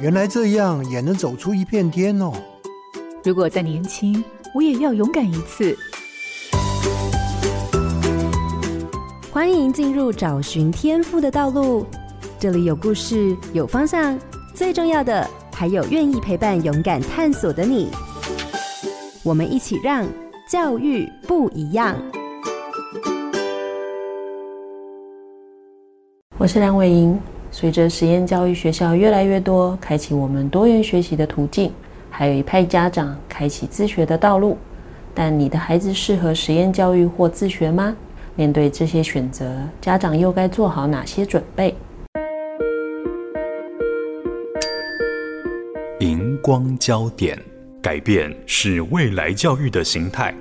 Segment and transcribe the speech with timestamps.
[0.00, 2.32] 原来这样也能走出一片天哦！
[3.22, 5.76] 如果再年轻，我也要勇敢一次。
[9.30, 11.86] 欢迎进入找寻天赋的道路，
[12.40, 14.18] 这里有故事，有方向，
[14.52, 17.88] 最重要的还有愿意陪伴、勇敢探索的你。
[19.22, 20.06] 我们一起让
[20.50, 21.96] 教育不一样。
[26.36, 27.18] 我是梁伟莹。
[27.56, 31.70] 随着实验教育学校越来越多，开启我们多元学习的途径，
[32.10, 34.58] 还有一派家长开启自学的道路。
[35.14, 37.96] 但你的孩子适合实验教育或自学吗？
[38.34, 41.72] 面对这些选择，家长又该做好哪些准备？
[46.00, 47.38] 荧光焦点，
[47.80, 50.34] 改变是未来教育的形态。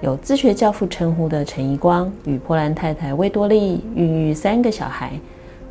[0.00, 5.12] 有自学教父称呼的陈怡光与波兰太太魏多利孕育三个小孩，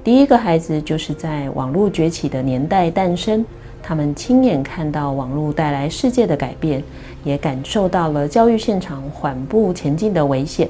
[0.03, 3.43] 第一个孩子就是在网络崛起的年代诞生。
[3.81, 6.83] 他们亲眼看到网络带来世界的改变，
[7.23, 10.69] 也感受到了教育现场缓步前进的危险。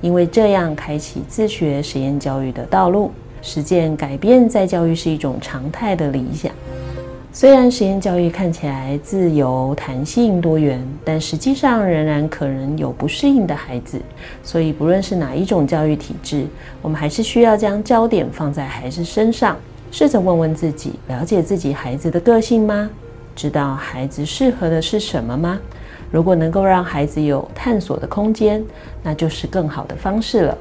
[0.00, 6.50] 因为这样，开启自学实验教育的道路，实践改变在教育是一种常态的理想。
[7.36, 14.00] 虽然实验教育看起来自由、弹性、多元，但实际上仍然可能有不适应的孩子。
[14.42, 16.46] 所以，不论是哪一种教育体制，
[16.80, 19.54] 我们还是需要将焦点放在孩子身上，
[19.92, 22.88] 试着问问自己：了解自己孩子的个性吗？
[23.34, 25.60] 知道孩子适合的是什么吗？
[26.10, 28.64] 如果能够让孩子有探索的空间，
[29.02, 30.58] 那就是更好的方式了。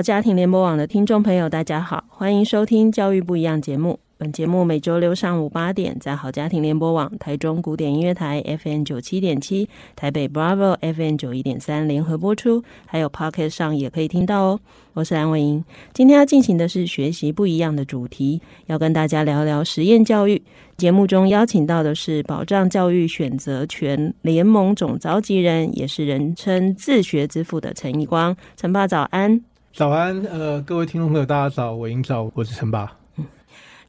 [0.00, 4.00] 好家庭联播网的听众朋友，大家好，欢迎收听《教育不一样》节目。
[4.16, 14.60] 本节目每周六上午八点在好家庭联播网、台中古典音乐台 FM 九七点七、台北 Bravo FM 九一点三联合播出，还有 Pocket 上也可以听到哦。
[14.94, 20.42] 我是蓝伟莹，今天要进行的是学习不一样的主题，要跟大家聊聊实验教育。
[20.78, 28.34] 节目中邀请到的是保障教育选择权联盟总召集人，也是人称自学之父的陈义光。
[28.56, 29.44] 陈爸早安。
[29.72, 32.99] 早安，呃，各位听众朋友，大家早，我迎早，我是陈爸。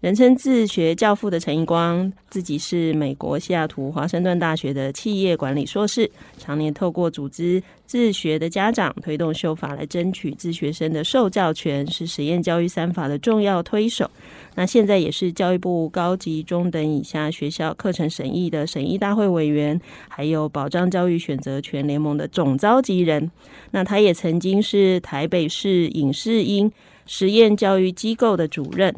[0.02, 14.10] 人称自学教父的陈怡光，自己是美国西雅图华盛顿大学的企业管理硕士，常年透过组织自学的家长，推动修法来争取自学生的受教权，是实验教育三法的重要推手。
[14.56, 19.80] 那现在也是教育部高级中等以下学校课程审议的审议大会委员，
[20.10, 23.30] 还有保障教育选择权联盟的总召集人。
[23.70, 26.72] 那他也曾经是台北市影视音
[27.06, 28.96] 实验教育机构的主任。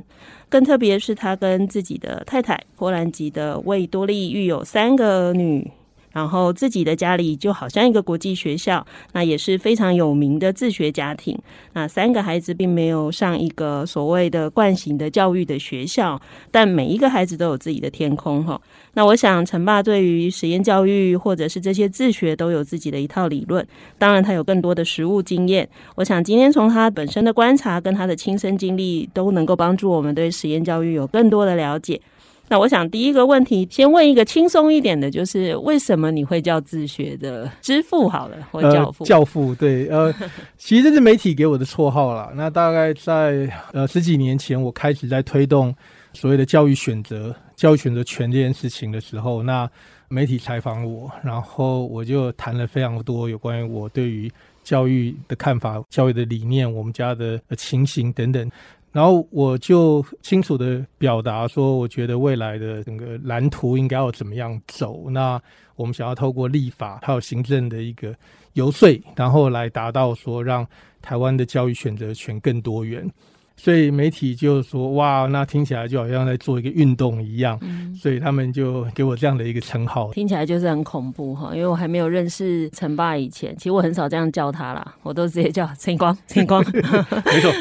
[0.54, 5.68] 更特别是，他跟自己的太太波兰籍的魏多利育有三个儿女。
[6.14, 11.38] 然后自己的家里就好像一个国际学校，那也是非常有名的自学家庭。
[11.74, 18.62] 那三个孩子并没有上一个所谓的惯行的教育的学校，但每一个孩子都有自己的天空哈。
[18.94, 23.66] 那我想陈爸对于实验教育或者是这些自学都有自己的一套理论，
[23.98, 25.68] 当然他有更多的实务经验。
[25.96, 32.00] 我想今天从他本身的观察跟他的亲身经历，都能够帮助我们对实验教育有更多的了解。
[32.50, 38.08] 那我想第一个问题，先问一个轻松一点的，就是为什么你会叫自学的之父？
[38.08, 39.04] 好了，或教父？
[39.04, 40.14] 呃、教父对，呃，
[40.58, 42.32] 其实这是媒体给我的绰号啦。
[42.36, 45.74] 那大概在呃十几年前，我开始在推动
[46.12, 49.68] 所谓的教育选择、教育选择权这件事情的时候，那
[50.10, 54.32] 媒体采访我，然后我就谈了非常多有关于我对于
[54.64, 58.52] 教育的看法、教育的理念、我们家的情形等等。
[58.94, 65.10] 然后我就清楚的表达说，我觉得未来的整个蓝图应该要怎么样走。
[65.10, 65.42] 那
[65.76, 68.16] 我们想要透过立法还有行政的一个
[68.54, 70.66] 游说，然后来达到说让
[71.02, 73.12] 台湾的教育选择权更多元。
[73.56, 77.58] 所以媒体就说：“哇，那听起来就好像在做一个运动一样。
[77.62, 80.12] 嗯”所以他们就给我这样的一个称号。
[80.12, 86.64] 听起来就是很恐怖哈，因为我还没有认识陈爸以前，其实我很少这样叫他啦，我都直接叫陈光， 陈光。
[86.72, 87.52] 没错，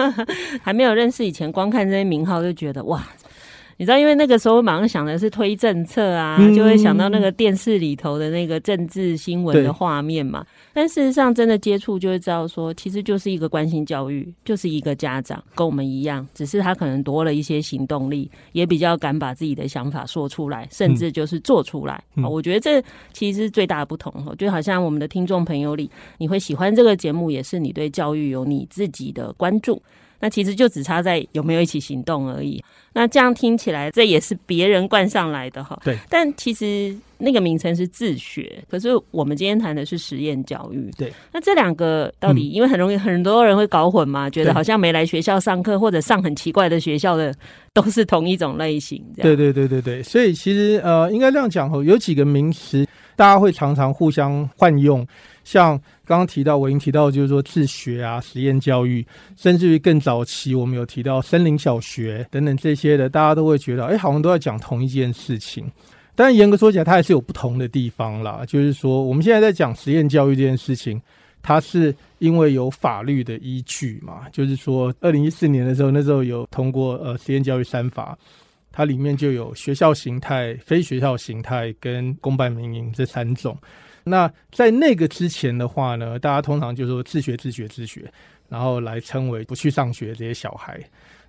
[0.62, 3.02] 还没有认识以前，光看这些名号就觉得哇。
[3.82, 10.46] 你知道，因为那个时候马上想的是推政策啊，嗯、就会想到那个电视里头的那个政治新闻的画面嘛。
[10.72, 22.00] 但事实上，真的接触就会知道说，其实就是一个关心教育，就是一个家长，跟我们一样，只是他可能多了一些行动力，也比较敢把自己的想法说出来，甚至就是做出来。
[22.14, 22.80] 嗯、我觉得这
[23.12, 24.12] 其实是最大的不同。
[24.38, 29.82] 就好像我们的听众朋友里，你会喜欢这个节目，也是你对教育有你自己的关注。
[30.22, 32.62] 那其实就只差在有没有一起行动而已。
[32.92, 35.76] 那这样听起来，这也是别人冠上来的哈。
[35.82, 40.88] 对，但其实那个名称是自学，可是我们今天谈的是实验教育。
[40.96, 47.34] 对，那这两个到底，因为很容易很多人会搞混嘛，觉得好像没来学校上课或者上很奇怪的学校的
[47.72, 49.02] 都是同一种类型。
[49.16, 52.86] 对对对对对，所以其实呃，应该这样讲哦，有几个名词
[53.16, 55.04] 大家会常常互相换用，
[55.42, 55.80] 像。
[56.04, 59.06] 刚刚提到，我已经提到，就是说自学啊、实验教育，
[59.36, 65.70] 甚至于更早期，我们有提到森林小学等等这些的，大家都会觉得，哎，好像都在讲同一件事情。
[66.14, 68.44] 但严格说起来，它还是有不同的地方啦。
[68.46, 71.00] 就是说，我们现在在讲实验教育这件事情，
[71.40, 74.28] 它是因为有法律的依据嘛。
[74.30, 78.18] 就是说，二零一四年的时候，那时候有通过呃实验教育三法，
[78.70, 83.56] 它里面就有学校形态、非学校形态跟公办民营这三种。
[84.04, 88.10] 那在那个之前的话呢，大家通常就说自学、自学、自学，
[88.48, 90.80] 然后来称为不去上学这些小孩。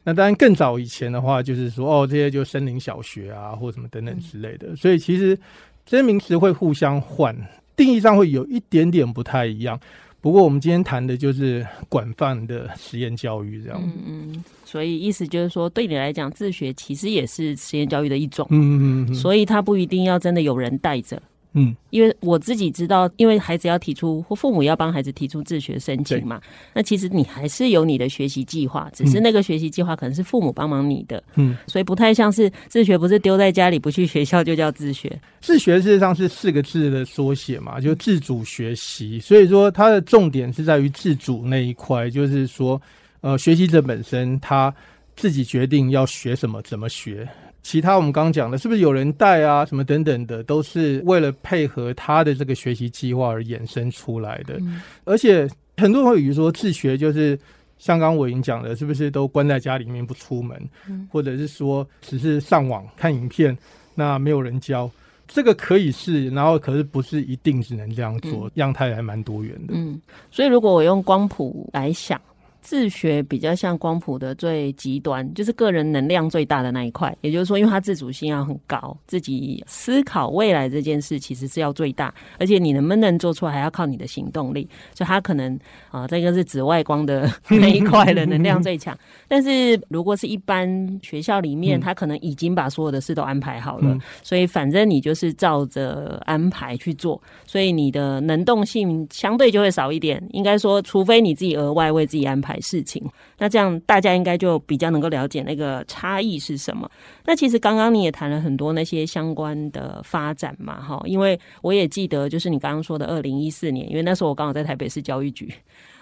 [0.04, 4.76] 那当然更早以前的话，就是说哦，这些就森林小学啊，或什么等等之类的。
[4.76, 5.38] 所以其实
[5.86, 7.36] 这些名词会互相换，
[7.76, 9.80] 定义上会有一点点不太一样。
[10.20, 13.82] 不过我们今天谈的就是广泛的实验教育这样。
[13.84, 18.48] 嗯嗯，所以意思就是说，对你来讲，自学其实也是实验教育的一种。
[18.50, 19.14] 嗯嗯嗯。
[19.14, 21.22] 所以它不一定要真的有人带着。
[21.54, 26.42] 嗯，因为我自己知道，因为孩子要提出或父母要帮孩子提出自学申请嘛，
[26.74, 35.12] 那其实你还是有你的学习计划，只是那个学习计划可能是父母帮忙你的，嗯，所以不太像是自学，不是丢在家里不去学校就叫自学。
[35.42, 42.82] 自学事实上是四个字的缩写嘛，就自主学习，所以说它的重点是在于自主那一块，就是说，
[43.22, 44.74] 呃，学习者本身他
[45.16, 47.28] 自己决定要学什么，怎么学。
[47.64, 49.66] 其他我们刚刚讲的，是不是有人带啊？
[49.66, 54.56] 什么等等的，都是为了配合他的这个学习计划而衍生出来的。
[54.60, 57.40] 嗯、而且很多人会以为说自学就是
[57.80, 63.58] 像刚刚我已经讲的，是不是都关在家里面不出门，嗯、或者是说只是上网看影片，
[63.96, 64.92] 那没有人教？
[65.26, 69.74] 这个可以是，然后可是不是一定只能这样做，嗯、样态还蛮多元的。
[69.74, 70.00] 嗯，
[70.30, 72.20] 所以如果我用光谱来想。
[72.64, 77.14] 自学比较像光谱的最极端，就是个人能量最大的那一块。
[77.20, 84.66] 也就是说，因为他自主性要很高，自己思考未来这件事其实是要最大，而且你能不能做出来还要靠你的行动力。
[84.96, 85.60] 所以他可能
[85.92, 88.98] 啊，这个是紫外光的 那一块的能量最强。
[89.28, 100.26] 但是如果是一般学校里面，他可能已经把所有的事都安排好了，所以反正你就是照着安排去做，所以你的能动性相对就会少一点。
[100.32, 102.53] 应该说，除非你自己额外为自己安排。
[102.60, 103.04] 事情，
[103.38, 106.90] 那这样大家应该就比较能够了解那个差异是什么。
[107.26, 115.54] 那其实刚刚你也谈了很多那些相关的发展嘛，哈，因为我也记得，就是你刚刚说的二零一四年，因为那时候我刚好在台北市教育局。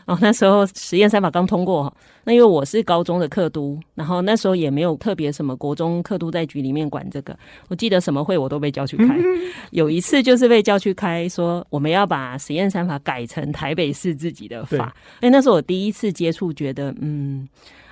[0.05, 1.93] 哦，那时候实验三法刚通过，
[2.23, 7.37] 那因为我是高中的课督，然后那时候也没有特别什么国中课督在局里面管这个。
[7.67, 9.17] 我记得什么会我都被叫去开，
[9.71, 14.95] 有一次就是被叫去开，说我们要把实验三法改成台北市自己的法。
[15.19, 17.47] 哎，那是我第一次接触，觉得嗯，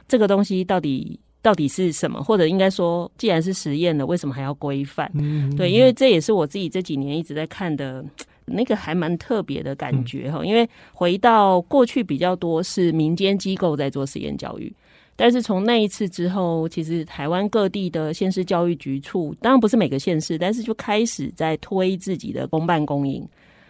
[0.07, 2.21] 这个东西到底到底是什么？
[2.23, 5.09] 或者应该说，既然是实验了，为什么还要规范？
[5.55, 8.03] 对，因为这也是我自己这几年一直在看的。
[8.51, 14.73] 那个还蛮特别的感觉哈，因为回到过去比较多是民间机构在做实验教育，
[15.15, 23.27] 但是从那一次之后，其实台湾各地的县市教育局处，当然不是每个县市，但是就开始在推自己的公办公营。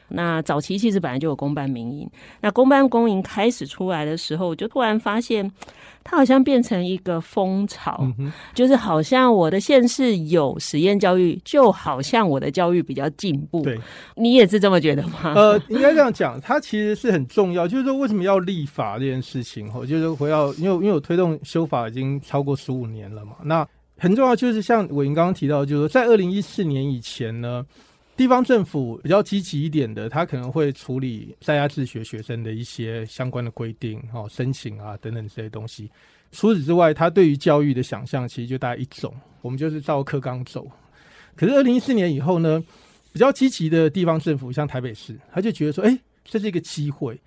[0.10, 2.10] 那早期其实本来就有公办民营，
[2.42, 5.50] 那公办公营开始出来的时候，我就突然发现
[6.04, 13.62] 它好像变成一个风潮，嗯、就是好像我的县市有实验教育，就好像我的教育比较进步。
[13.62, 13.80] 对，
[14.16, 15.34] 你也是这么觉得吗？
[15.36, 27.64] 呃，应该这样讲，它其实是很重要，就是说为什么要立法这件事情，哈，就是回到，因为因为我推动修法已经超过十五年了嘛，那很重要，就是像伟英刚刚提到，就是说在二零一四年以前呢。
[28.20, 35.90] 地方政府比较积极一点的，他可能会处理在家自学学生的一些相关的规定、哦申请啊等等这些东西。
[36.30, 40.70] 除此之外，他对于教育的想象其实就大概一种，我们就是照课纲走。
[41.34, 42.62] 可是二零一四年以后呢，
[43.14, 47.18] 比较积极的地方政府，像台北市，他就觉得说，哎，这是一个机会。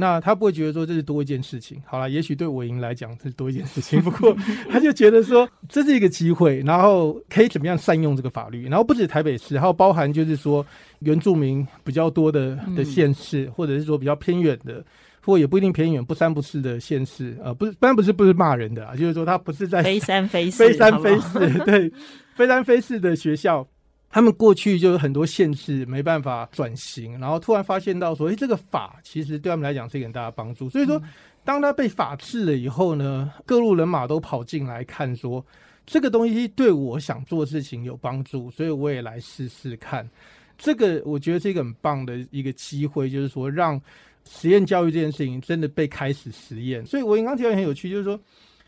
[0.00, 4.32] 那他不会觉得说这是多一件事情，好了，也许对我赢来讲是多一件事情，不过
[4.70, 10.64] 他就觉得说这是一个机会，然后可以怎么样善用这个法律，然后不止台北市，还有包含就是说
[11.00, 14.84] 原住民比较多的的县市，或者是说比较偏远的，
[15.20, 21.92] 或也不一定偏远，不三不四的县市，呃，不是，当然不是不是骂人的啊，就是说他不是在非三非四，非三非四，对，
[22.36, 23.66] 非三非四的学校。
[24.10, 30.70] 他们过去就是很多限制，没办法转型，然后突然发现到说，哎，这个法其实对他们来讲是一个很大的帮助。
[30.70, 31.00] 所以说，
[31.44, 35.44] 当他被法治了以后呢，各路人马都跑进来看，说
[35.84, 40.08] 这个东西对我想做事情有帮助，所以我也来试试看。
[40.56, 43.80] 这个我觉得是一个很棒的一个机会，就是说让
[44.28, 46.84] 实验教育这件事情真的被开始实验。
[46.86, 48.18] 所以我刚刚提到很有趣，就是说。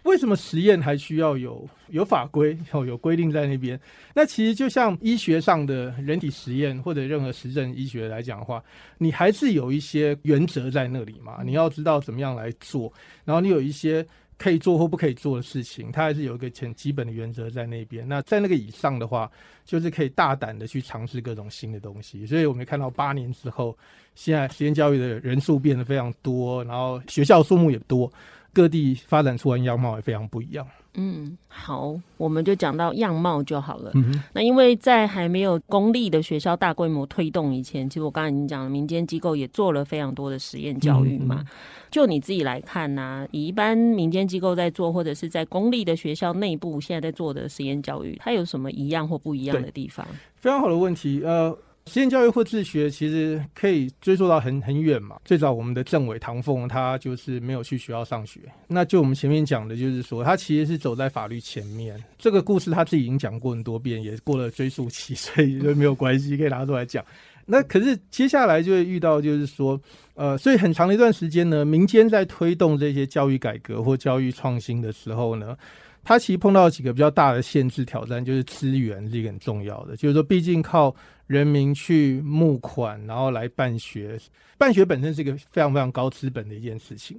[0.04, 3.78] 为什么实验还需要有有法规、有有规定在那边？
[4.14, 8.62] 那其实就像医学上的人体实验或者任何实证医学来讲的话，
[8.98, 11.42] 你还是有一些原则在那里嘛。
[11.44, 12.92] 你要知道怎么样来做，
[13.24, 14.04] 然后你有一些
[14.38, 18.08] 可以做或不可以做的事情，它还是有一个很基本的原则在那边。
[18.08, 19.30] 那在那个以上的话，
[19.66, 22.24] 就是可以大胆的去尝试各种新的东西。
[22.26, 23.76] 所以我们看到八年之后，
[24.14, 28.10] 现在实验教育的人数变得非常多，然后学校数目也多。
[28.52, 30.66] 各地发展出来样貌也非常不一样。
[30.94, 33.92] 嗯，好，我们就讲到样貌就好了。
[33.94, 41.36] 嗯，那因为在还没有公立的学校大规模推动以前，其实我刚才已经讲了，民间机构也做了非常多的实验教育嘛。
[41.38, 41.46] 嗯嗯、
[41.92, 50.04] 就你自己来看呢、啊，以一般民间机构在做，或者是在公立的学校内部现在在做的实验教育，它有什么一样或不一样的地方？
[50.34, 51.56] 非常好的问题，呃。
[51.92, 55.16] 实验教育或自学，其实可以追溯到很很远嘛。
[55.24, 58.38] 最早我们的政委唐凤，他就是没有去学校上学。
[58.68, 62.00] 那就我们前面讲的，就是说他其实是走在法律前面。
[62.16, 67.04] 这个故事他自己已经讲过很多遍，也过了追溯期，所以就没有关系，可以拿出来讲。
[67.44, 69.80] 那可是接下来就会遇到，就是说，
[70.14, 75.56] 呃，所以很长的一段时间呢，民间在推动这些教育改革或教育创新的时候呢，
[76.04, 80.94] 他其实碰到几个比较大的限制挑战，就是资源是一个很重要的，就是说，毕竟靠。
[81.30, 84.18] 人民去募款，然后来办学。
[84.58, 87.16] 办学本身是一个非常非常高资本的一件事情，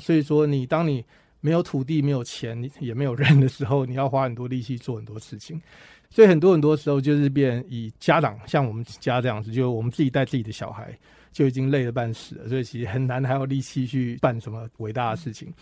[0.00, 1.04] 所以说你当你
[1.40, 5.62] 没有土地、没有钱、也没有人的时候，你要花很多力气做很多事情。
[6.10, 10.92] 所以很多很多时候就是变以家长，像我们家这样子，就我们自己带自己的小孩，
[11.30, 12.48] 就已经累得半死了。
[12.48, 15.54] 所以其实很难还有力气去办什么伟大的事情。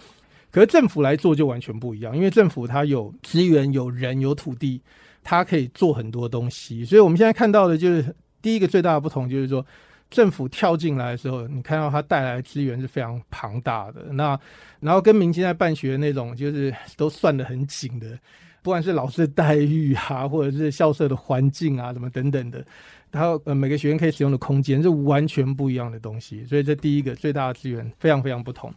[0.50, 4.80] 可是政府来做就完全不一样，因为政府它有资源、有人、有土地。
[5.23, 9.65] 它可以做很多东西，所以我们现在看到的就是第一个最大的不同，就是说
[10.11, 14.12] 政府跳进来的时候，你看到它带来的资源是非常庞大的。
[14.12, 14.39] 那
[14.81, 18.19] 然后跟民间在办学那种，就是都算得很紧的，
[18.62, 22.65] 不管是老师的待遇啊，或者是校舍的环境啊，什么等等的，
[23.11, 26.45] 然后呃每个学员可以使用的空间是完全不一样的东西。
[26.45, 28.73] 所以这第一个最大的资源非常非常不同。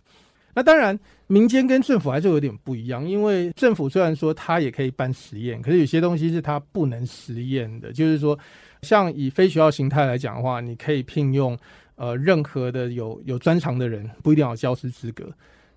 [0.56, 7.92] 那当然，民间跟政府还是有点不一样，因为政府虽然说它也可以办实验，可是有些东西是它不能实验的。
[7.92, 8.38] 就是说，
[8.84, 11.58] 像以非学校形态来讲的话，你可以聘用
[11.96, 15.28] 呃任何的有有专长的人，不一定要有教师资格。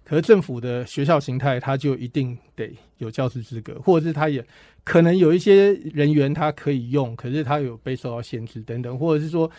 [0.04, 4.44] 可是政府的学校形态，它就一定得有教师资格，或者是它也
[4.84, 9.50] 可能有一些人员它可以用，可是它有被受到限制等等，或者是说。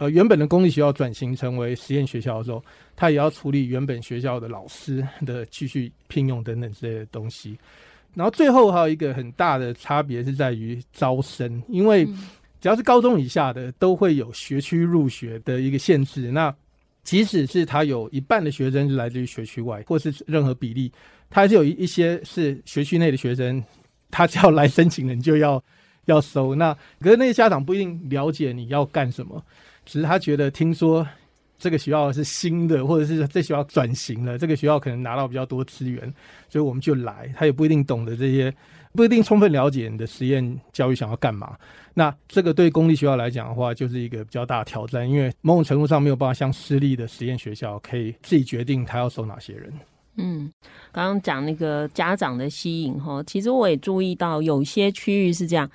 [0.00, 2.64] 呃，原本的公立学校转型成为实验学校的时候，
[2.96, 7.54] 他也要处理原本学校的老师的继续聘用等等之类的东西。
[8.14, 12.06] 然后最后还有一个很大的差别是在于招生，因为
[12.62, 16.30] 只要是高中以下的都会有学区入学的一个限制。
[16.30, 16.52] 那
[17.04, 20.90] 即使是他有一半的学生是来自于学区外，或是任何比例，
[21.28, 23.62] 他还是有一一些是学区内的学生，
[24.10, 25.62] 他只要来申请了，你就要
[26.10, 26.54] 要收。
[26.54, 29.42] 那可是那些家长不一定了解你要干什么。
[29.86, 31.06] 只是他觉得听说
[31.58, 36.00] 这个学校是新的，或者是这学校转型了，这个学校可能拿到比较多资源，
[36.48, 37.32] 所以我们就来。
[37.36, 38.54] 他也不一定懂得这些，
[38.92, 41.56] 不一定充分了解你的实验教育想要干嘛。
[41.92, 49.72] 那这个对公立学校来讲的话，就是一个比较大的挑战，因为某种程度上没有办法像私立的实验学校可以自己决定他要收哪些人。
[50.16, 50.50] 嗯，
[50.92, 55.68] 刚刚讲那个家长的吸引哈，其实我也注意到有些区域是这样。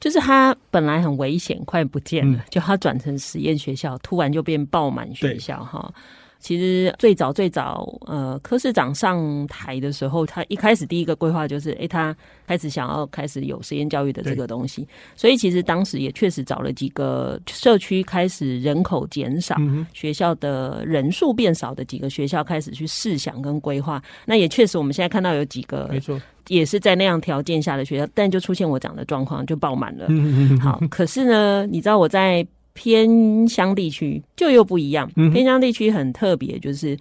[0.00, 5.92] 就是它本来很危险，快不见了，嗯、就它转成实验学校，突然就变爆满学校哈。
[6.40, 12.16] 其实最早最早，呃，柯市长上台的时候，他一开始第一个规划就是，哎，他
[12.46, 14.88] 开始想要开始有实验教育的这个东西。
[15.14, 24.02] 所以其实当时也确实找了几个社区开始人口减少，嗯、学校的人数变少的几个学校开始去试想跟规划。
[24.24, 26.18] 那也确实，我们现在看到有几个，没错，
[26.48, 30.06] 也是在那样条件下的学校，但就出现我讲的状况，就爆满了。
[30.08, 32.46] 嗯、好，可是呢，你知道我在。
[32.72, 36.96] 偏乡地区就又不一样，偏乡地区很特别，就是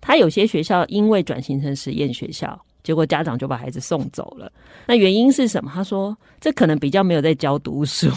[0.00, 4.50] 它有些学校因为转型成实验学校，结果家长就把孩子送走了。
[4.86, 5.70] 那原因是什么？
[5.74, 8.08] 他说这可能比较没有在教读书。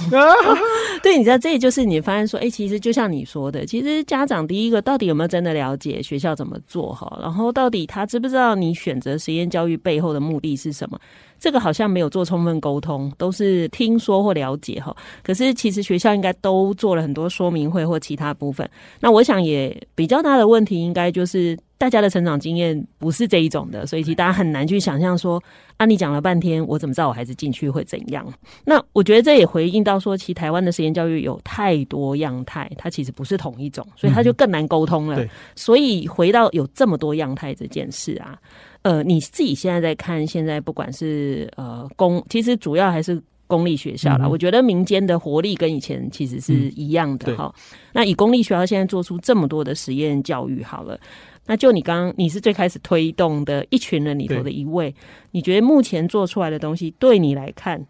[1.02, 7.18] 对，你知道这也就是你发现说，哎、欸，其实就像你说的，其实家长第一个到底有没有真的了解学校怎么做哈？
[7.22, 10.98] 然后到底他知不知道你选择实验教育背后的目的是什么？
[11.40, 14.96] 这个好像没有做充分沟通，都是听说或了解哈。
[15.22, 18.70] 可是其实学校应该都做了很多说明会或其他部分。
[19.02, 25.44] 那我想也比较大的问题，应该就是大家的成长经验不是这一种的，所以其实大家很难去想象说，
[25.76, 28.26] 啊，你讲了半天，我怎么知道我孩子进去会怎样？
[28.64, 35.22] 那我觉得这也回应到说，其实台湾的实验教育有太多样态，它其实不是同一种，所以它就更难沟通了。
[35.22, 38.40] 嗯、所以回到有这么多样态这件事啊。
[38.84, 44.26] 呃，你自己现在在看，现在不管是呃公，其实主要还是公立学校啦。
[44.26, 47.78] 嗯、我觉得民间的活力跟以前其实是一样的哈、嗯。
[47.92, 50.98] 那以公立学校现在做出这么多的实验教育，好了，
[51.46, 54.94] 那就你刚刚你是最开始推动的一群人里头的一位，
[55.32, 57.86] 你觉得目前做出来的东西，对你来看，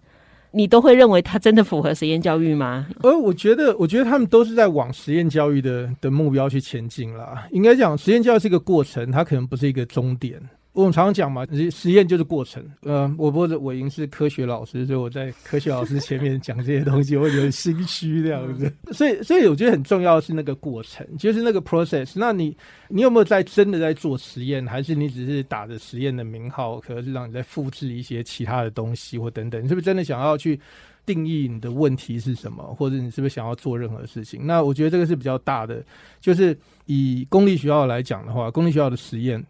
[0.52, 2.88] 你都会认为它真的符合实验教育吗？
[3.02, 7.48] 呃，我觉得，我觉得他们都是在往实验教育的的目标去前进啦。
[7.52, 10.42] 应该讲，实验教育是一个过程，它可能不是一个终点。
[10.74, 12.64] 我们常常讲嘛，实实验就是过程。
[12.82, 18.74] 呃，我不是我已经是科学老师，所以我在科学老师前面讲这些东西，我有点心虚这样子。
[18.92, 22.14] 所以，所以我觉得很重要的是那个过程，就是那个 process。
[22.16, 29.64] 那你，你有没有在真的在做实验，还是你只是打着实验的名号，可能是让你在复制一些其他的东西或等等？
[29.64, 30.60] 你是不是真的想要去
[31.06, 34.48] 定义你的问题是什么，或者你是不是想要做任何事情？
[34.48, 35.84] 那我觉得这个是比较大的。
[36.20, 39.46] 就是以公立学校来讲的话，公立学校的实验。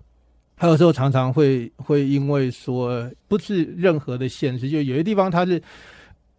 [0.64, 5.62] 还有时候常常会会因为说不是任何的限制，就有些地方它是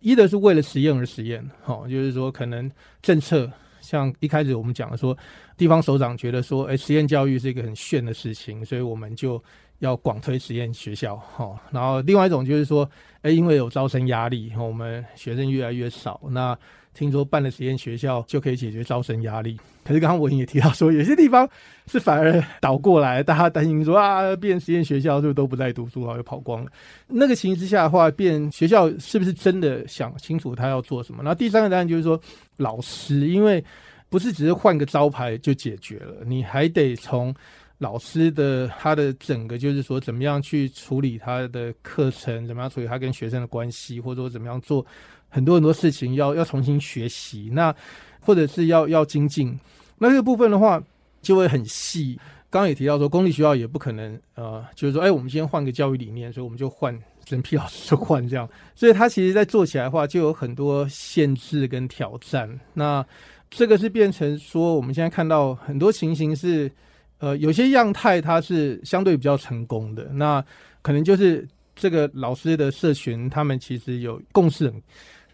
[0.00, 2.70] 一的是为了实验而实验，哈，就是说可能
[3.02, 3.52] 政策
[3.82, 5.14] 像一开始我们讲的说，
[5.58, 9.38] 地方首长觉得说，哎，实验教育是一个很炫的事情，所以我们就
[9.80, 11.60] 要广推实验学校，哈。
[11.70, 12.88] 然后另外一种就是说，
[13.20, 16.58] 哎，因为有招生压力，我们学生越来越少，那。
[16.94, 21.46] 听说办了实验学校就可以解决招生压力，可是刚刚文颖也提到说，有些地方
[21.86, 26.70] 是反而倒过来，大家担心说啊，变实验学校就都不再读书，然后又跑光了。
[27.08, 31.22] 那个情形之下的话，变学校是不是真的想清楚他要做什么？
[31.24, 32.18] 那第三个答案就是说，
[32.56, 33.62] 老师，因为
[34.08, 37.34] 不是只是换个招牌就解决了，你还得从
[37.78, 44.86] 老师的他的整个就是说，怎么样去处理他的课程，怎么样处理他跟学生的关系，或者说怎么样做。
[45.34, 47.74] 很多很多事情要要重新学习，那
[48.20, 49.58] 或者是要要精进，
[49.98, 50.80] 那这个部分的话
[51.20, 52.16] 就会很细。
[52.50, 58.48] 刚刚也提到说，公立学校也不可能呃，就是说，哎，我们先换个教育理念，所以我们就换整批老师就换这样。
[58.76, 62.48] 所以他其实在做起来的话，就有很多限制跟挑战。
[62.72, 63.04] 那
[63.50, 66.70] 这个是变成说，我们现在看到很多情形是，
[67.18, 70.44] 呃，有些样态它是相对比较成功的，那
[70.80, 74.72] 可能就是这个老师的社群，他们其实有共识。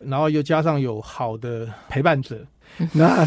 [0.01, 2.39] 然后又加上有好的陪伴者，
[2.93, 3.27] 那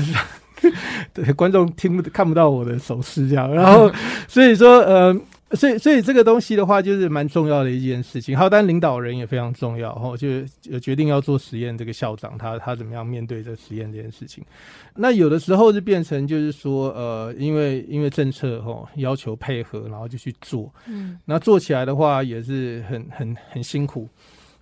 [1.13, 3.91] 对观众听不看不到我的手势这样，然后
[4.27, 5.13] 所以说呃，
[5.51, 8.35] 所以所以这个东西的话就是蛮重要的一件事情。
[8.35, 10.45] 还有当然领导人也非常重要，然后就
[10.79, 14.43] 决定要做实验，这个校长他他怎么样面对这个实验这件事情。
[14.95, 24.07] 那有的时候就变成就是说呃，因为因为政策哈要求配合，然后就去做，嗯，那做起来的话也是很很很辛苦。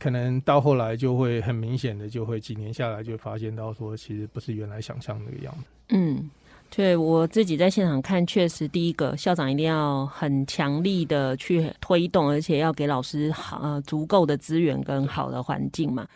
[0.02, 5.64] 可能到后来就会很明显的，就会几年下来就发现到说，其实不是原来想象那个样子。
[5.90, 6.28] 嗯，
[6.72, 16.08] 对，我自己在现场看，确实第一个校长一定要很强力的去推动，而且要给老师好呃足够的资源跟好的环境嘛。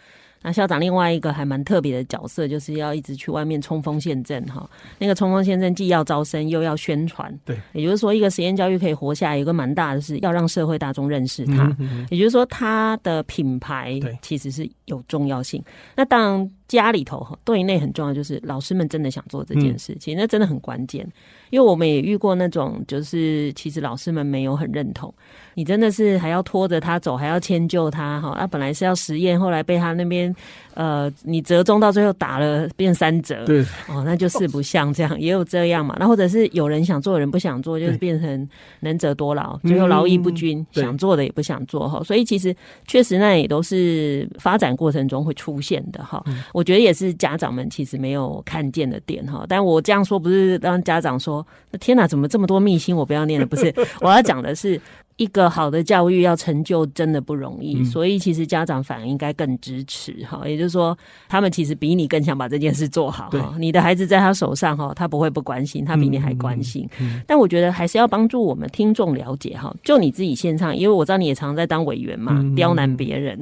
[0.45, 4.69] 那校长另外一个还蛮特别的角色，就是要一直去外面冲锋陷阵哈。
[4.99, 11.63] 那个冲锋陷阵既要招生又要宣传，对，也就是说，一个实验教育可以活下来，有个蛮大的是要让社会大众认识它。
[11.63, 15.63] 嗯嗯嗯，也就是说，它的品牌其实是有重要性。
[15.95, 16.51] 那当然。
[16.67, 21.07] 家里头哈，对内很重要，就是老师们真的想做这件事情，嗯、那真的很关键。
[21.51, 25.13] 因为我们也遇过那种，就是其实老师们没有很认同，
[25.53, 28.29] 你真的是还要拖着他走，还要迁就他哈。
[28.31, 30.35] 啊，本来是要实验，后来被他那边
[30.73, 35.95] 呃，你折中到最后打了变三折，对哦，那就四不像这样，也有这样嘛。
[35.99, 38.49] 那或者是有人想做，有人不想做，就是变成
[38.79, 42.03] 能者多劳，最后劳逸不均，嗯、想做的也不想做哈。
[42.03, 42.53] 所以其实
[42.87, 46.21] 确实那也都是发展过程中会出现的哈。
[46.25, 51.45] 嗯我觉得也是家长们其实没有看见的点哈，但我这样说不是让家长说，
[51.81, 53.45] 天哪，怎么这么多秘辛我不要念了？
[53.45, 54.79] 不是，我要讲的是，
[55.17, 60.41] 一个好的教育要成就真的不容易，嗯、所以其实家长反而应该更支持哈。
[60.45, 60.97] 也就是说，
[61.29, 63.55] 他们其实比你更想把这件事做好哈。
[63.57, 66.85] 你的孩子在他手上哈，他不会不关心，他比你还关心。
[66.99, 69.73] 嗯嗯、但我觉得还是要帮助我们听众了解哈。
[69.83, 73.41] 就你自己线上，因为我知道你也常在当委员嘛，嗯、刁难别人，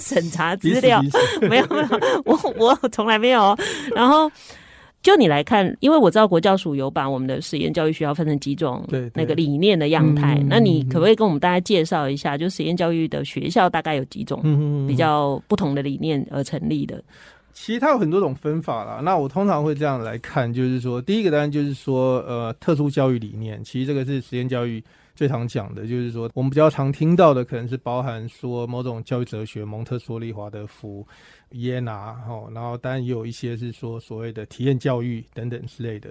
[0.00, 1.00] 审、嗯、 查资料，
[1.48, 1.88] 没有没有，
[2.24, 3.56] 我我从来没有。
[3.94, 4.30] 然后。
[5.04, 10.42] 就你来看，因为我知道国教署有把我们的实验教育学校分成几种，那个理念的样态。
[10.48, 17.04] 那你可不可以跟我们大家介绍一下，就实验教育的学校大概有几种比较不同的理念而成立的？
[17.52, 19.02] 其实它有很多种分法啦。
[19.04, 24.82] 那我通常会这样来看，就是说，第一个当然就是说，呃，特殊教育理念，其实这个是实验教育
[25.14, 31.06] 最常讲的，就是说，我们比较常听到的，可能是包含说某种教育哲学，蒙特梭利、华德福。
[31.50, 36.10] 耶拿哦，然后当然也有一些是说所谓的体验教育等等之类的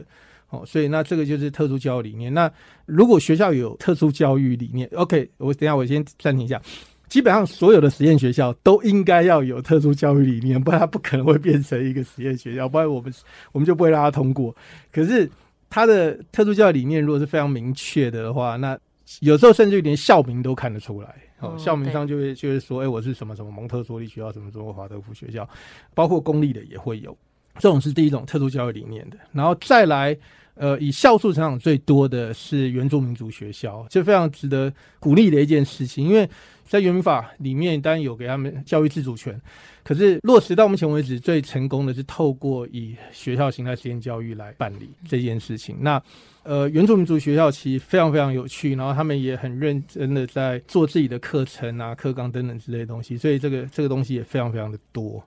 [0.51, 2.33] 哦，所以那这个就是特殊教育理念。
[2.33, 2.49] 那
[2.85, 6.61] 如果学校有特殊教育理念，OK，我等下我先暂停一下。
[7.09, 13.13] 基本上所有的实验学校都应该要有特殊教育理念，不然它不可能会变成一个实验学校，不然我们
[13.51, 14.55] 我们就不会让它通过。
[14.93, 15.29] 可是
[15.69, 18.79] 它的特殊教育理念如果是非常明确的的话，那
[19.21, 21.15] 有时候甚至于连校名都看得出来。
[21.39, 25.47] 哦，校名上就会就会说，哎、欸，我是什么什么蒙特梭利学校，什么什么华德福学校，
[25.93, 27.17] 包括公立的也会有。
[27.59, 30.17] 这种是第一种特殊教育理念的，然后再来，
[30.55, 36.27] 呃，以校数成长最多的是原住民族学校，这非常值得鼓励的一件事情，因为
[36.63, 39.39] 在原民法里面当然有给他们教育自主权，
[39.83, 45.77] 可是落实到目前为止最成功的是透过以学校形态实验教育来办理这件事情。
[45.81, 46.01] 那
[46.43, 55.23] 呃，原住民族学校其实非常非常有趣，然后他们也很认真的在做自己的课程啊、课纲等等之类的东西，所以这个这个东西也非常非常的多。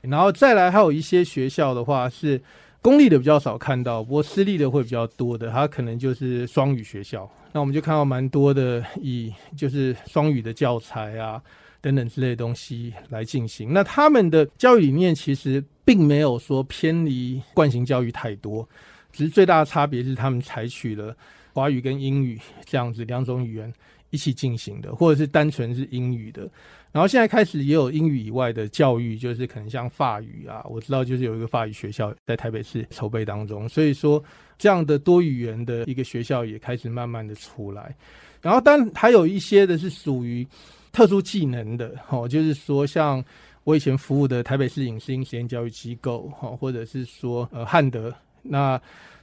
[0.00, 2.40] 然后再来还有一些学校的话是
[2.82, 7.30] 公立的比较少看到，不过私立的会比较多的，它可能就是双语学校。
[7.52, 11.40] 那我们就看到蛮多的以就是双语的教材啊
[11.80, 13.72] 等等之类的东西来进行。
[13.72, 18.68] 那他们的教育理念其实并没有说偏离惯性教育太多。
[19.16, 21.16] 其实最大的差别是，他们采取了
[21.54, 23.72] 华语跟英语这样子两种语言
[24.10, 26.46] 一起进行的，或者是单纯是英语的。
[26.92, 33.66] 然后现在开始也有英语以外的教育，就是可能像法语啊，我知道就是有一个法语学校在台北市筹备当中。
[33.68, 34.22] 所以说，
[34.58, 37.96] 这样的多语言的一个学校也开始慢慢的出来。
[38.42, 40.46] 然后，当然还有一些的是属于
[40.92, 43.24] 特殊技能的，哦，就是说像
[43.64, 48.14] 我以前服务的台北市影视音实验教育机构，哈，或者是说呃汉德。
[48.48, 48.80] 那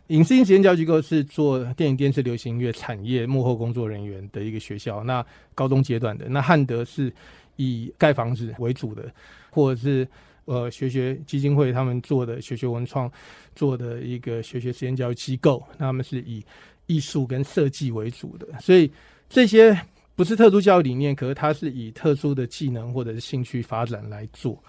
[0.08, 5.04] 影视音实验教育机构是做电影、电视、流行音乐产业幕后工作人员的一个学校。
[5.04, 7.12] 那高中阶段的，那汉德是
[7.56, 9.10] 以盖房子为主的，
[9.50, 10.06] 或者是
[10.46, 13.10] 呃学学基金会他们做的学学文创
[13.56, 16.44] 做的一个学学实验教育机构，那他们是以
[16.86, 18.46] 艺术跟设计为主的。
[18.60, 18.92] 所以
[19.30, 19.76] 这些
[20.16, 24.62] 不是特殊教育理念，可是它是以特殊的技能或者是兴趣发展来做。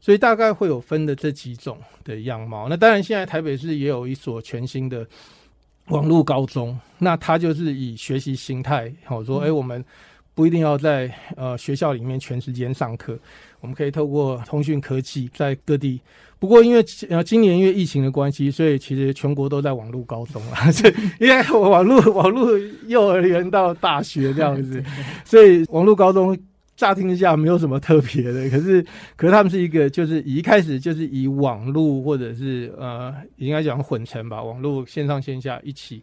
[0.00, 2.68] 所以大概会有分的这几种的样貌。
[2.68, 5.06] 那当然，现在台北市也有一所全新的
[5.88, 9.84] 网络高中，那它就是以学习形态，好说，哎，我们
[10.34, 13.18] 不一定要在呃学校里面全时间上课，
[13.60, 16.00] 我们可以透过通讯科技在各地。
[16.38, 22.48] 不过因为呃今年因为疫情的关系，所以其实全国都在网络高中啊， 所以因为网络网络
[22.86, 24.80] 幼儿园到大学这样子，
[25.24, 26.38] 所以网络高中。
[26.78, 28.80] 乍听之下没有什么特别的， 可是，
[29.16, 36.00] 可是他们是一个，就是一开始就是以网络或者是呃，应该讲混成吧，网络线上线下一起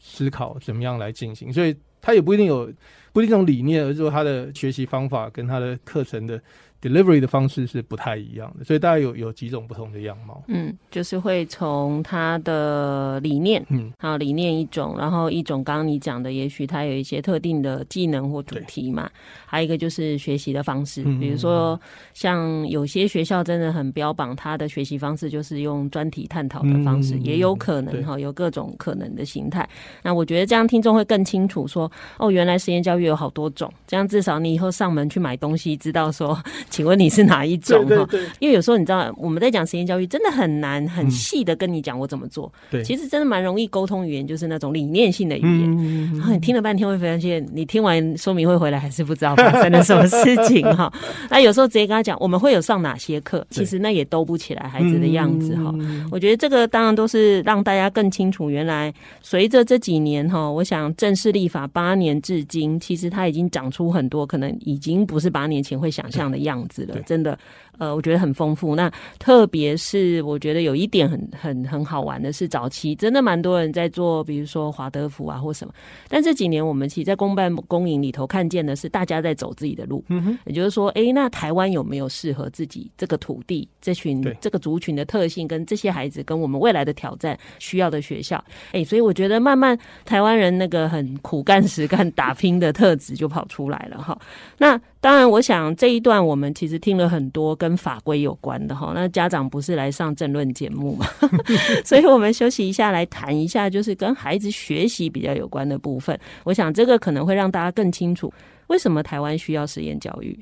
[0.00, 2.68] 思考怎么样来进行，所以他也不一定有
[3.12, 6.42] 不一定这种理念，而是说他的学习方法跟他的课程的。
[6.80, 10.42] Delivery 的方式是不太一样的，所以大概有有几种不同的样貌。
[10.48, 19.10] 嗯，就是会从他的理念，嗯，好，理念一种，然后一种刚刚你讲的，也许他有一些特定的技能或主题嘛。
[19.46, 21.80] 还有一个就是学习的方式，比如说
[22.14, 29.68] 像有些学校真的很标榜他的学习方式就是用专题探讨的方式，嗯、也有可能哈，有各种可能的形态。
[30.02, 36.38] 那我觉得这样听众会更清楚说，哦，原来实验教育有好多种，这样至少你以后上门去买东西，知道说。
[36.76, 38.06] 请问你是哪一种哈？
[38.38, 42.52] 因为有时候你知道我们在讲实验教育，真的很难很细的跟你讲我怎么做。
[42.70, 45.74] 对，其实真的蛮容易沟通语言，就是那种理念性的语言。
[45.78, 50.92] 嗯，然后你听了半天会发现，你听完说明会回来还是不知道发生了什么事情哈。
[51.30, 55.74] 那有时候直接跟他讲，我们会有上哪些课，其实那也兜不起来孩子的样子哈。
[56.10, 67.38] 我觉得这个当然都是让大家更清楚，原来随着这几年哈，我想正式立法八年至今，其实它已经长出很多可能已经不是八年前会想象的样样子了，真的。
[67.78, 68.74] 呃，我觉得很丰富。
[68.74, 75.74] 那特别是我觉得有一点很很很好玩的是，早期真的蛮多人在做，比如说华德福啊或什么。
[76.08, 80.02] 但这几年我们其实，在公办公营里头看见的是，大家在走自己的路。
[80.08, 88.42] 嗯哼，也就是说，哎，那台湾有没有适合自己这个土地、这群这个族群的特性，跟这些孩子跟我们未来的挑战需要的学校？
[88.72, 94.18] 哎，所以我觉得慢慢台湾人那个很苦干实干打拼的特质就跑出来了哈。
[94.56, 98.92] 那当然，我想这一段我们其实听了很多跟法规有关的哈。
[98.94, 101.06] 那家长不是来上政论节目嘛，
[101.84, 106.18] 所以我们休息一下，来谈一下就是跟孩子学习比较有关的部分。
[106.44, 108.32] 我想这个可能会让大家更清楚
[108.66, 110.38] 为什么台湾需要实验教育。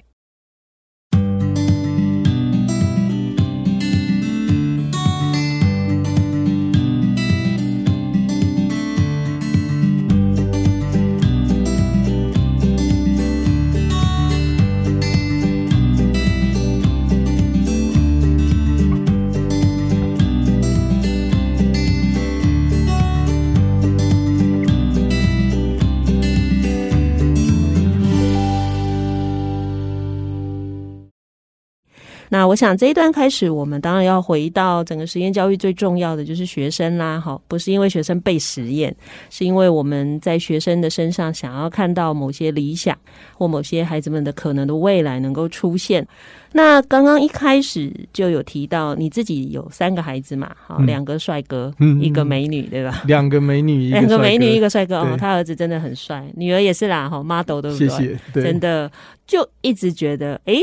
[32.55, 38.95] 我想这一段开始，我们当然要回到整个实验教育最重要的就是学生啦，好，不是因为学生被实验，
[39.29, 42.97] 是因为我们在学生的身上想要看到某些理想
[43.37, 46.07] 或某些孩子们的可能的未来能够出现。
[46.53, 53.03] 那刚刚一开始就有提到你自己有三个孩子嘛，好，两个帅哥，嗯，一个美女，对吧？
[53.05, 57.89] 两个美女， 两个美女，一个帅哥哦，他儿子真的很帅，女儿也是啦，哈，model 对不对？
[57.89, 58.89] 谢谢，对，真的
[59.27, 60.55] 就一直觉得，哎。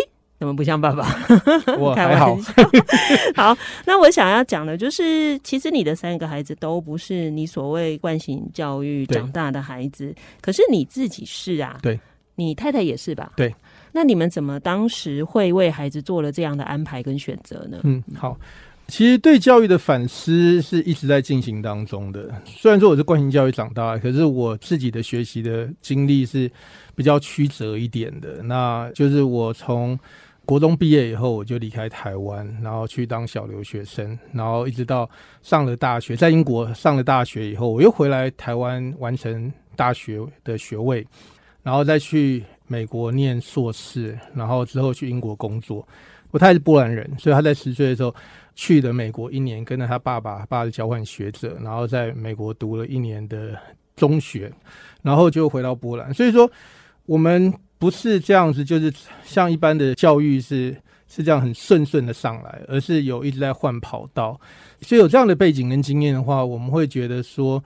[0.42, 1.06] 怎么不像爸爸？
[1.78, 2.36] 我 还好。
[2.36, 2.84] 开玩笑。
[3.38, 11.78] 好，那我想要讲的就是，其实你的三个孩子都不是你所谓惯性教育长大的孩子，可是你自己是啊。
[11.84, 12.00] 对，
[12.34, 13.34] 你太太也是吧？
[13.36, 13.54] 对。
[13.92, 17.78] 那你们怎么当时会为孩子做了这样的安排跟选择呢？
[17.84, 18.36] 嗯，好。
[18.88, 22.30] 其实对教育的反思是一直在进行当中的。
[22.46, 26.52] 虽然说我是惯性教育长大，可是我自己的学习的经历是
[26.94, 28.44] 比较曲折一点的。
[28.44, 29.98] 那就是我从
[30.52, 35.10] 国中毕业以后，我就离开台湾，然后去当小留学生，然后一直到
[35.42, 41.08] 上了大学，在英国上了大学以后，我又回来台湾完成大学的学位，
[41.64, 45.88] 然后再去美国念硕士，然后之后去英国工作。
[46.32, 48.14] 我太太是波兰人，所以他在十岁的时候
[48.54, 53.58] 去了美国一年，跟着他爸爸，爸是交换学者，然后在美国读了一年的
[53.96, 54.52] 中学，
[55.02, 56.14] 然后就回到波兰。
[56.14, 56.52] 所以说
[57.12, 57.54] 我们。
[57.82, 58.94] 不是这样子，就是
[59.24, 60.72] 像一般的教育是
[61.08, 64.40] 是这样很顺顺的上来，而是有一直在换跑道。
[64.82, 67.64] 所以有这样的背景跟经验的话，我们会觉得说，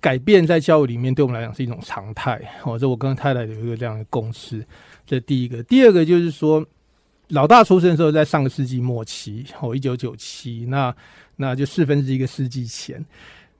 [0.00, 2.40] 改变在教育里面对我们来讲是一种常态。
[2.64, 4.64] 哦，这我跟太太有一个这样的共识。
[5.04, 6.64] 这第一个，第二个就是说，
[7.28, 10.96] 老大出生的时候在上个世纪末期，哦，一九九七，那
[11.36, 13.04] 那就四分之一个世纪前。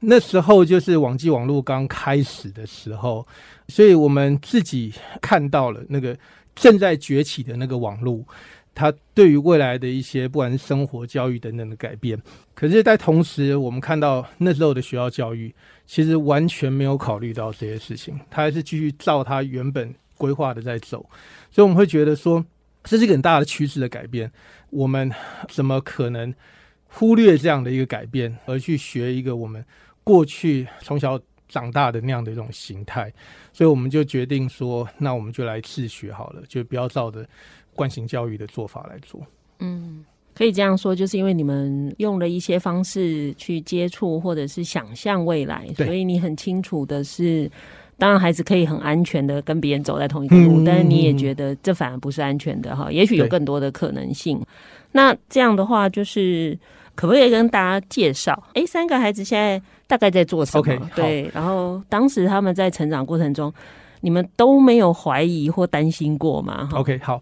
[0.01, 3.27] 那时候就是网际网络刚开始的时候，
[3.69, 6.17] 所以我们自己看到了那个
[6.55, 8.25] 正在崛起的那个网络，
[8.75, 12.17] 它对于未来的一些不管是生活、教育等等的改变。
[12.55, 15.53] 可是，在同时，我们看到那时候的学校教育
[15.87, 21.05] 其实完全没有考虑到这些事情，它还是继续照它原本规划的在走。
[21.51, 22.45] 所以，我们会觉得说，
[22.85, 24.31] 这是一个很大的趋势的改变。
[24.71, 25.11] 我们
[25.49, 26.33] 怎么可能
[26.87, 29.65] 忽略这样的一个改变，而去学一个我们
[30.09, 33.13] 过去从小长大的那样的一种形态，
[33.53, 37.29] 所以我们就决定说，那我们就来自学好了，就不要照着
[37.75, 39.21] 惯性教育的做法来做。
[39.59, 40.03] 嗯，
[40.35, 47.51] 可以这样说，就是因为你们用了一些方式去接触或者是想象未来，所以你很清楚的是，
[47.99, 54.41] 当然孩子可以很安全的跟别人走在同一个路，嗯，但是你也觉得这反而不是安全的哈，也许有更多的可能性。
[54.93, 56.59] 那这样的话，就是
[56.95, 58.43] 可不可以跟大家介绍？
[58.55, 59.63] 哎，三个孩子现在。
[59.89, 63.53] 大概在做什么？Okay, 对，然后当时他们在成长过程中，
[64.01, 67.21] 你们都没有怀疑或担心过吗？OK，好。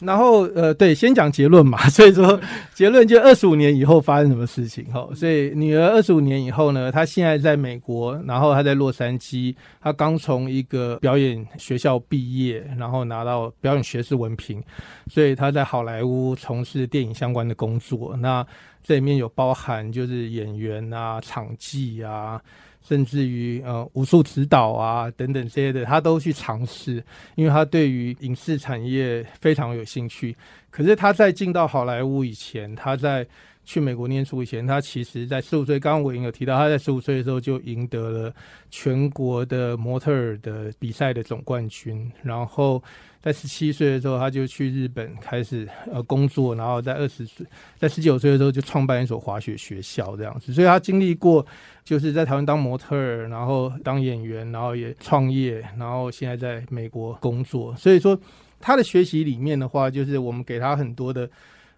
[0.00, 1.78] 然后呃，对，先讲结论嘛。
[1.88, 2.40] 所以说
[2.74, 5.08] 结论就二十五年以后发生什么事情哈。
[5.14, 14.60] 所以女儿二十五年以后呢，她现在在美国，然后她在洛杉矶，她刚从一个表演学校毕业，然后拿到表演学士文凭，
[15.06, 18.16] 所以她在好莱坞从事电影相关的工作。
[18.16, 18.44] 那
[18.82, 22.40] 这里面有包含就是演员啊、场记啊，
[22.82, 27.02] 甚至于呃武术指导啊等等这些的，他都去尝试，
[27.36, 30.36] 因为他对于影视产业非常有兴趣。
[30.70, 33.26] 可是他在进到好莱坞以前，他在
[33.64, 38.34] 去美国念书以前，他其实在十五岁，刚刚我已经有提到，他在十五岁的时候就赢得了
[38.70, 42.10] 全国的模特儿的比赛的总冠军。
[42.22, 42.82] 然后
[43.22, 47.46] 在十七岁的时候，他就去日本开始呃工作，然后在二十岁，
[47.78, 50.52] 在十九岁的时候就创办一所滑雪学校这样子。
[50.52, 51.46] 所以他经历过
[51.84, 57.74] 就是在台湾当模特儿，然后当演员，然后也创业，然后现在在美国工作。
[57.76, 58.20] 所以说
[58.60, 61.30] 他的学习里面的话，就是我们给他很多的。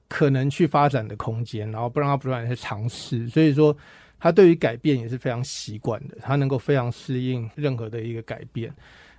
[0.06, 3.74] 可能去发展的空间，然后不让他不断去尝试，所以说
[4.20, 8.72] 他对于改变也是非常习惯的，他能够非常适应任何的一个改变。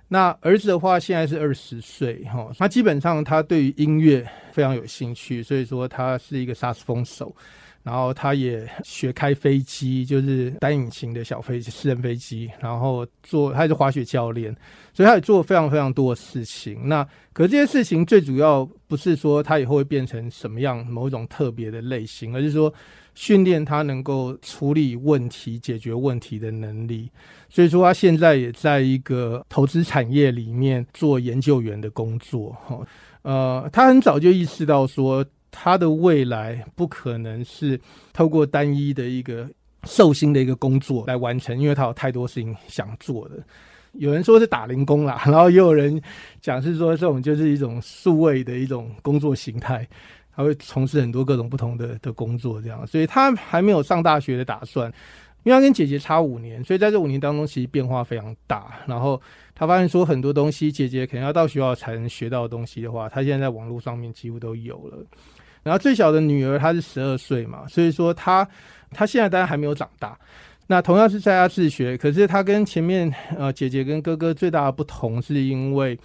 [0.08, 7.34] 那儿子的话，现在是二十岁哈，他基本上他对于音乐非常有兴趣，所以说他是一个萨克斯风手。
[7.82, 12.50] 然后他也学开飞机，就是单引擎的小飞机、私人飞机。
[12.58, 14.52] 然后做，他也是滑雪教练，
[14.92, 16.88] 所以他也做非常非常多的事情。
[16.88, 22.74] 那可是这些事情最主要不是说他以后会变成什么样某一种特别的类型，而是说
[23.16, 27.10] 训练他能够处理问题、解决问题的能力。
[27.48, 32.56] 所以说他现在也在一个投资产业里面做研究员的工作。
[32.64, 32.86] 哈，
[33.22, 35.26] 呃，他很早就意识到说。
[35.58, 37.80] 他的未来不可能是
[38.12, 39.48] 透过单一的一个
[39.84, 43.36] 寿星的一个工作来完成，因为他有太多事情想做的。
[43.92, 45.98] 有人说是打零工啦，然后也有人
[46.42, 49.88] 讲是说这种就是一种数位的一种工作形态，
[50.36, 54.92] 他会从事很多各种不同的的工作，这样，所以他还没有上大学的打算。
[55.42, 58.66] 因为他跟姐姐差五年，所以在这五年当中其实变化非常大。
[58.84, 59.20] 然后
[59.54, 64.98] 他发现说很多东西，姐姐可能要到学校才能学到的东西的话，他现在在网络上面几乎都有了。
[65.62, 68.48] 然后最小的女儿她是十二岁嘛，所以说她
[68.90, 70.18] 她现在当然还没有长大。
[70.66, 75.96] 那同样是在家自学，可是她跟前面呃姐姐跟哥哥最大的不同，是因为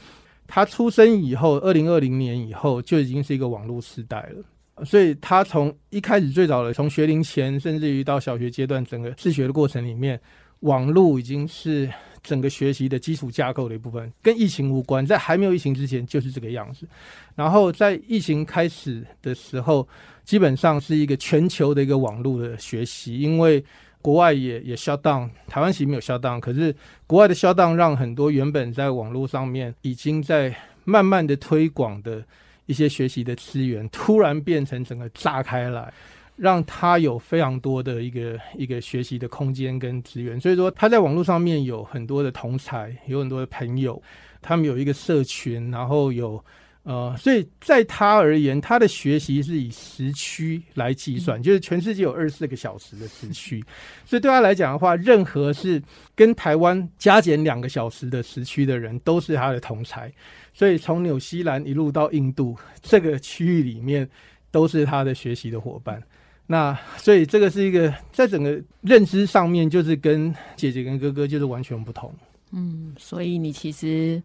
[0.52, 10.20] 他出生以后，二零二零年以后就已经是一个网络时代了，所以他从一开始最早的从学龄前，甚至于到小学阶段，整个自学的过程里面，
[10.60, 11.90] 网络已经是。
[12.24, 16.88] 整个学习的基础架构的一部分，跟疫情无关，在还没有疫情之前就是这个样子。
[17.34, 19.88] 然后在疫情开始的时候，
[20.24, 23.66] 基本上是一个全球的一个网络的学习，因为
[24.02, 26.76] 国外也也 shut down，台湾其实没有 shut down，可是
[27.08, 32.24] 国外的 shut down 让很多原本在网络上面已经在慢慢的推广的
[32.66, 35.94] 一些学习的资源，突然变成整个炸开来。
[36.38, 44.02] 让他有非常多的一个一个学习的空间跟资源，所以说他在网络上面有很多的同才，有很多的朋友，
[44.42, 46.44] 他们有一个社群，然后有
[46.84, 53.64] 呃，所以在他而言，他的学习是以时区来计算，就是全世界有二十四个小时的时区，
[54.04, 55.80] 所以对他来讲的话，任何是
[56.16, 60.12] 跟台湾加减两个小时的时区的人，都是他的同才，
[60.56, 64.10] 所以从纽西兰一路到印度这个区域里面，
[64.50, 66.02] 都是他的学习的伙伴。
[66.48, 72.14] 那所以这个是一个在整个认知上面，就是跟姐姐跟哥哥就是完全不同。
[72.52, 74.22] 嗯，所以你其实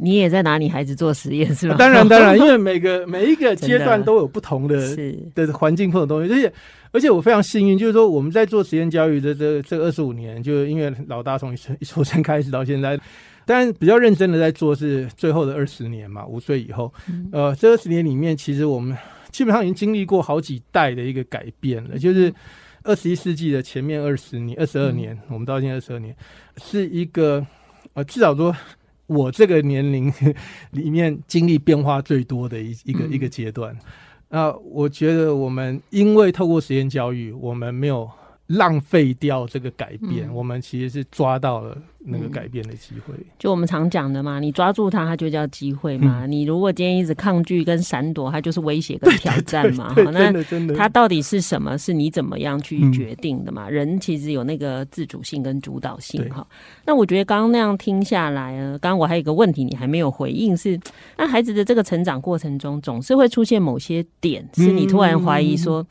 [0.00, 1.74] 你也在拿你孩子做实验 是吧？
[1.76, 4.96] 当然当然， 因为每个每一个阶段都有不同的
[5.34, 6.32] 的环境，不同东西。
[6.32, 6.52] 而且
[6.92, 12.98] 而且我非常幸运，就是说我们在做实验教育的这这二十五年，就因为老大从一出一出生开始到现在，
[13.44, 16.92] 但比较认真的在做是最后的二十年嘛，五岁以后。
[17.32, 18.96] 呃，这二十年里面，其实我们。
[19.30, 22.34] 基本上已经经历过好几代的一个改变了，就是
[22.82, 26.12] 二十一世纪的前面二十年、二十二年，我们到现在二十二年，
[26.56, 27.46] 是一个
[27.94, 28.52] 呃，至少说
[29.10, 30.12] 我这个年龄
[30.70, 33.76] 里面经历变化最多的一一个一个阶段。
[34.28, 38.08] 那我觉得我们因为透过实验教育，我们没有。
[38.50, 43.24] 浪费掉这个改变，嗯，我们其实是抓到了那个改变的机会，嗯。
[43.38, 46.32] 就我们常讲的嘛，你抓住它，它就叫机会嘛，嗯。
[46.32, 49.94] 你如果今天一直抗拒跟闪躲，它就是威胁跟挑战嘛。
[49.94, 51.78] 对对对，真的真的，它到底是什么？
[51.78, 53.68] 是你怎么样去决定的嘛？
[53.68, 56.44] 嗯，人其实有那个自主性跟主导性哈。
[56.84, 60.76] 那我觉得刚刚那样听下来啊，刚刚我还有一个问题你还没有回应是，
[61.16, 65.86] 那孩子的这个成长过程中，总是会出现某些点，是你突然怀疑说。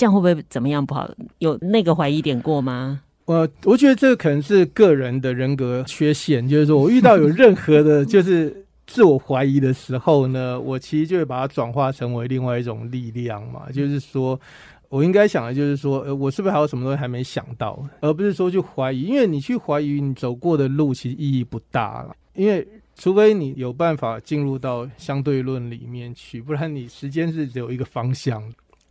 [0.00, 1.06] 嗯这样会不会怎么样不好？
[1.40, 3.02] 有那个怀疑点过吗？
[3.26, 13.70] 我我觉得这个可能是个人的人格缺陷，就是说我遇到有任何的，就是自我怀疑的时候呢，我其实就会把它转化成为另外一种力量嘛。
[13.70, 14.40] 就是说
[14.88, 28.42] 我应该想的就是说，呃，我是不是还有什么东西还没想到，而不是说去怀疑，因为你去怀疑你走过的路其实意义不大了，因为除非你有办法进入到相对论里面去，不然你时间是只有一个方向。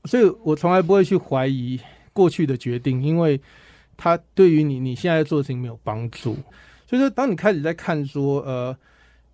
[0.05, 1.79] 所以我从来不会去怀疑
[2.13, 3.39] 过去的决定，因为
[3.97, 6.35] 它对于你你现在做的事情没有帮助。
[6.87, 8.75] 所以说，当你开始在看说，呃，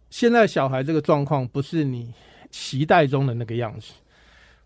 [0.09, 2.13] 现在小孩这个状况不是你
[2.49, 3.93] 期待中的那个样子，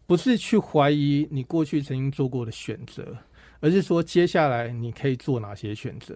[0.08, 3.16] 不是去怀疑你过去曾经做过的选择，
[3.60, 6.16] 而是说接下来你可以做哪些选择。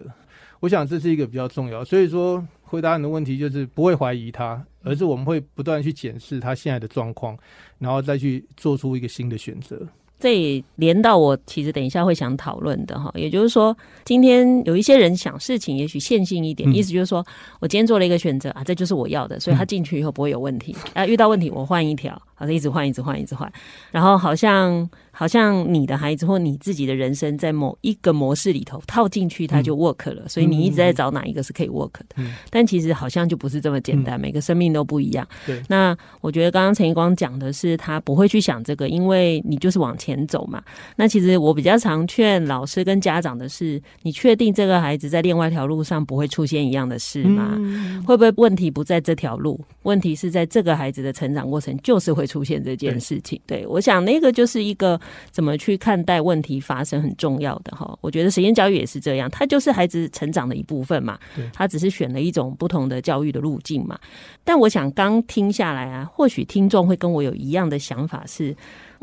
[0.60, 1.84] 我想这是一个比较重要。
[1.84, 2.44] 所以说，
[2.74, 7.38] 回答你的问题就是不会怀疑他，而是我们会不断去检视他现在的状况，
[7.78, 9.80] 然后再去做出一个新的选择。
[10.18, 17.24] 这也连到我其实等一下会想讨论的哈，也就是说，今天有一些人想事情也许线性一点，嗯、意思就是说
[17.60, 23.50] 我今天做了一个选择啊，这就是我要的，所以他进去以后不会有问题、嗯、啊，遇到问题我换一条，好像一直换，一直换，一直换，
[23.90, 24.88] 然后好像。
[25.16, 30.22] 好像你的孩子或你自己的人生在某一个模式里头套进去，它就 work 了。
[30.24, 32.16] 嗯、所以你一直在找哪一个是可以 work 的。
[32.16, 35.24] 嗯、但其实好像就不是这么简单，嗯、每个生命都不一样。
[35.46, 35.62] 对。
[35.68, 40.60] 那我觉得刚刚陈一光讲的是他不会去想这个，因为你就是往前走嘛。
[40.96, 47.52] 那其实我比较常劝老师跟家长的是：你确定这个孩子在另外一条路上不会出现一样的事吗？
[47.56, 49.60] 嗯、会不会问题不在这条路？
[49.84, 53.40] 问题是在这个孩子的成长过程就是会出现这件事情。
[53.46, 55.00] 对，对我想那个就是一个。
[55.30, 61.18] 怎么去看待问题发生很重要的哈，我觉得实验教育也是这样，它就是孩子成长的一部分嘛。
[61.52, 63.98] 他只是选了一种不同的教育的路径嘛。
[64.44, 68.54] 但我想刚听下来啊，或许听众会跟我有一样的想法是。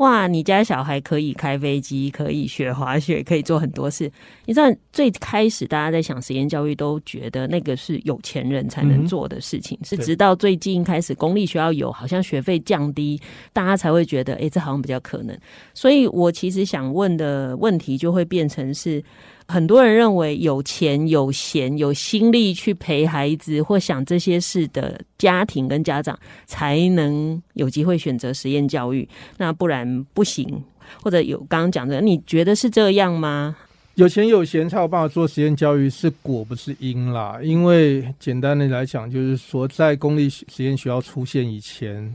[0.02, 4.10] 哇，你家小孩可以开飞机，可以学滑雪，可以做很多事。
[4.46, 13.20] 你知道，最开始大家在想实验教育，都觉得那个是有钱人才能做的事情，嗯、是直到最近开始公立学校有，好像学费降低，
[13.52, 15.38] 大家才会觉得，哎、欸，这好像比较可能。
[15.72, 19.00] 所以我其实想问的问题，就会变成是。
[19.52, 30.62] 很多人认为有钱、有闲、有心力去陪孩子或想这些事的家庭跟家长，才能有机会选择实验教育，那不然不行。
[31.02, 33.56] 或者有刚刚讲的，你觉得是这样吗？
[33.94, 37.38] 有钱有闲才有办法做实验教育，是果不是因啦。
[37.42, 42.14] 因为简单的来讲，就是说在公立实验学校出现以前，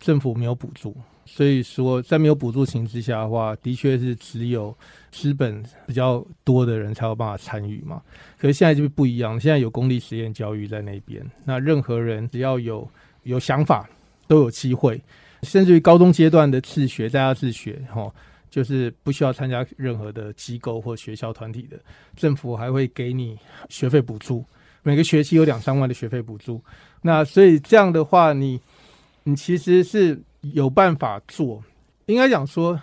[0.00, 0.94] 政府没有补助。
[1.26, 4.74] 所以说，在没有补助情之下的话，的确是只有
[5.10, 8.02] 资本比较多的人才有办法参与嘛。
[8.38, 12.88] 可是现在就不一样，现在有公立实验教育在那边，那任何人只要有
[13.22, 13.88] 有想法，
[14.26, 15.00] 都有机会。
[15.42, 18.12] 甚至于高中阶段的自学，在家自学，哈，
[18.50, 21.78] 就是不需要参加任何的机构或学校团体的，
[22.16, 23.38] 政府还会给你
[23.68, 24.44] 学费补助，
[24.82, 26.62] 每个学期有两三万的学费补助。
[27.02, 28.60] 那所以这样的话，你
[29.24, 30.20] 你其实是。
[30.54, 31.60] 有办法做，
[32.06, 32.80] 应该讲说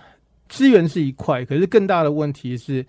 [0.48, 2.86] 资源是一块，可是更大的问题是，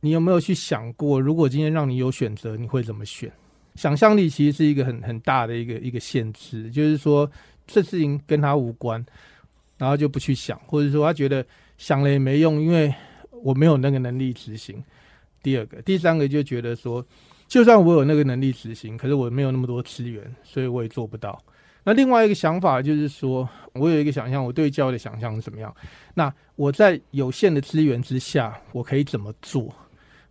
[0.00, 3.30] 你有没有去想过，如果今天让你有选择，你会怎么选？
[3.74, 7.30] 想象力其实是一个很很大的一个一个限制，就是说
[7.66, 9.04] 这事情跟他无关，
[9.76, 11.44] 然后就不去想，或者说他觉得
[11.76, 12.94] 想了也没用，因为
[13.42, 14.82] 我没有那个能力执行。
[15.42, 17.04] 第二个，第三个就觉得说，
[17.46, 21.40] 就算我有那个能力执行，可是我没有那么多资源，所以我也做不到。
[21.86, 25.72] 那另外一个想法就是说，我有一个想象，我对教育的想象是怎么样？
[26.14, 29.72] 那我在有限的资源之下，我可以怎么做？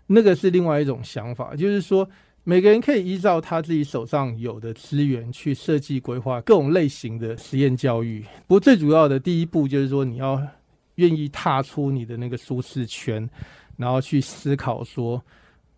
[0.08, 2.06] 那个是另外一种想法，就是说，
[2.44, 8.26] 每个人可以依照他自己手上有的资源去设计规划各种类型的实验教育。
[8.48, 10.42] 不过最主要的第一步就是说，你要
[10.96, 13.30] 愿意踏出你的那个舒适圈，
[13.78, 15.24] 然后去思考说，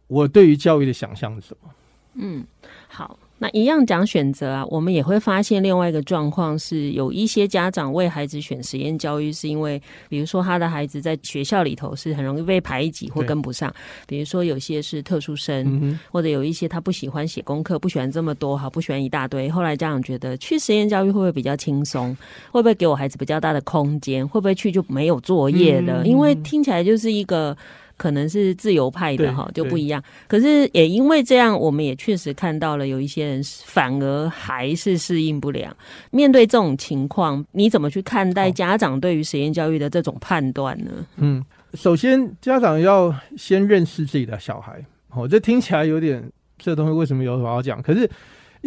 [0.08, 1.70] 我对于教育的想象是什么？
[2.16, 2.44] 嗯，
[2.88, 3.20] 好。
[3.40, 9.80] 那一样讲选择啊，我们也会发现另外一个状况是，有一些家长为孩子选实验教育，是因为
[10.10, 13.72] 比如说他的孩子在学校里头是很容易被排挤或跟不上，
[14.08, 19.48] 比如说有些是特殊生，嗯、或者有一些他不喜欢写功课，不喜欢这么多，哈不喜欢一大堆。
[19.50, 22.18] 后来家长觉得去实验教育会不会比较轻松？
[22.52, 24.28] 会不会给我孩子比较大的空间？
[24.28, 26.02] 会不会去就没有作业了？
[26.04, 27.56] 嗯、因为听起来就是一个。
[27.98, 30.02] 可能是自由派的哈，就不一样。
[30.28, 35.76] 可是也因为这样，我们也确实看到了有一些人反而还是适应不良。
[36.12, 40.92] 面对这种情况，你怎么去看待家长对于实验教育的这种判断呢？
[41.18, 41.44] 嗯，
[41.74, 44.82] 首先家长要先认识自己的小孩。
[45.10, 47.82] 哦，这听起来有点，这东西为什么有什么好讲？
[47.82, 48.10] 可是。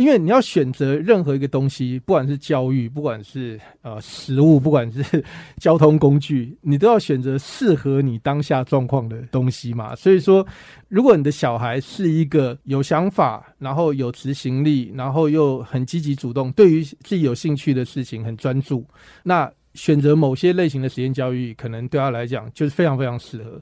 [0.01, 5.22] 因为你要选择任何一个东西，不管是教育，不管是呃食物，不管是
[5.61, 9.94] 交通工具，你都要选择适合你当下状况的东西嘛。
[9.94, 10.46] 所以说，
[10.88, 18.86] 如果你的小孩是一个有想法，然后有执行力，然后又很积极主动，对于自己有兴趣的事情很专注，
[19.22, 23.61] 那选择某些类型的实验教育，可能对他来讲就是非常非常适合。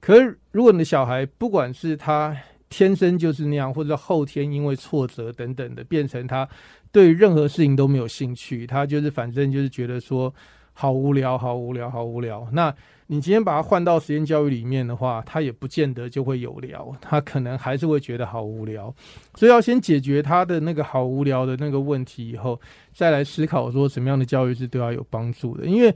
[0.00, 2.36] 可是，如果你的小孩不管是他，
[2.68, 6.48] 天生就是那样，或者后天因为挫折等等的，变成他
[6.92, 8.66] 对任何事情都没有兴趣。
[8.66, 10.32] 他就是反正就是觉得说
[10.72, 12.46] 好无聊，好无聊，好无聊。
[12.52, 12.74] 那
[13.10, 18.94] 你今天把他换到实验教育里面的话，他也不见得就会有聊，他可能还是会觉得好无聊。
[19.34, 22.60] 所以要先解决他的那个好无聊的那个问题以后，
[22.92, 25.64] 再来思考说什么样的教育是对他有帮助的。
[25.64, 25.88] 因为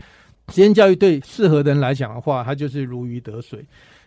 [0.49, 3.63] 实验教育对适合的人来讲的话，它就是如鱼得水。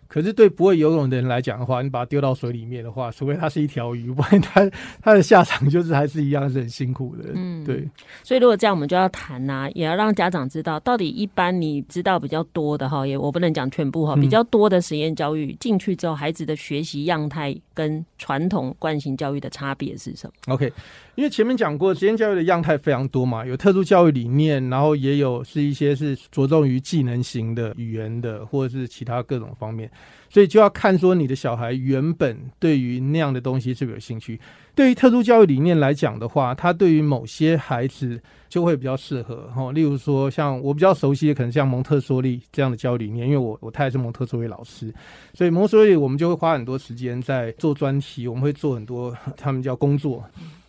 [0.07, 4.69] 可是对不会游泳的人来讲的话，你把它丢到水里面的话，除非它是一条鱼，不然它
[5.01, 7.31] 它的下场就是还是一样是很辛苦的。
[7.33, 7.87] 嗯，对。
[8.23, 20.71] 所以如果这样，我们就要谈呐、啊，也要让家长知道，到底一般你知道比较多的哈，也我不能讲全部哈，比较多的实验教育进去之后，孩子的学习样态跟传统惯性教育的差别是什么？OK。
[21.15, 29.89] 因为前面讲过，实验教育的样态非常多嘛，有特殊教育理念，然后也有是一些是着重于技能型的、语言的，或者是其他各种方面，
[30.29, 34.39] 所以就要看说你的小孩原本对于那样的东西是不是有兴趣。
[34.73, 39.71] 对于特殊教育理念来讲的话，它对于某些孩子就会比较适合哈。
[39.71, 44.93] 例如说，像我比较熟悉的，可能像蒙特梭利这样的教育理念，因为我我太太是蒙特梭利老师，
[45.33, 50.21] 所以蒙特梭利我们就会花很多时间在做专题，我们会做很多他们叫工作。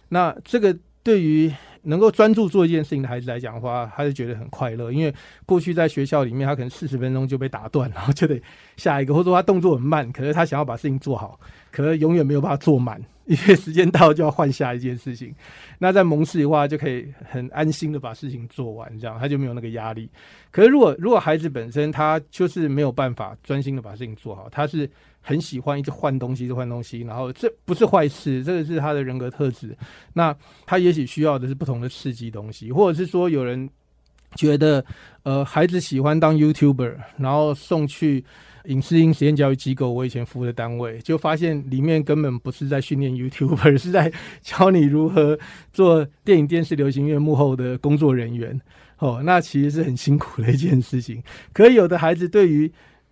[0.08, 1.52] 那这个对于
[1.86, 5.12] 能够专注做一件事情的孩子来讲的话，他就觉得很快乐，因为
[5.44, 8.40] 过去在学校里面，他可能四十分钟就被打断，然后就得
[8.76, 13.00] 下一个，或者说他动作很慢，可是他想要把事情做好，可是永远没有办法做满。
[13.26, 15.34] 因为时间到就要换下一件事情，
[15.80, 20.08] 那在蒙氏的话就可以很安心的把事情做完，这样他就没有那个压力。
[20.52, 24.88] 可是如果如果孩子本身他就是没有办法专心的把事情做好，他是
[25.26, 29.76] 很喜欢一直换东西，一直换东西，然后这不是坏事，这个是他的人格特质。
[30.12, 30.32] 那
[30.64, 33.68] 他也许需要的是不同的刺激东西，或者是说有人
[34.36, 34.84] 觉得
[35.24, 38.24] 呃孩子喜欢当 YouTuber，然后送去。
[38.66, 44.12] 影视音实验教育机构，我以前服务的单位，就发现里面根本不是在训练 YouTuber， 是在
[44.42, 45.38] 教你如何
[45.72, 48.60] 做电影、电视、流行乐幕后的工作人员。
[48.98, 51.22] 哦，那其实是很辛苦的一件事情。
[51.52, 52.68] 可有的孩子对于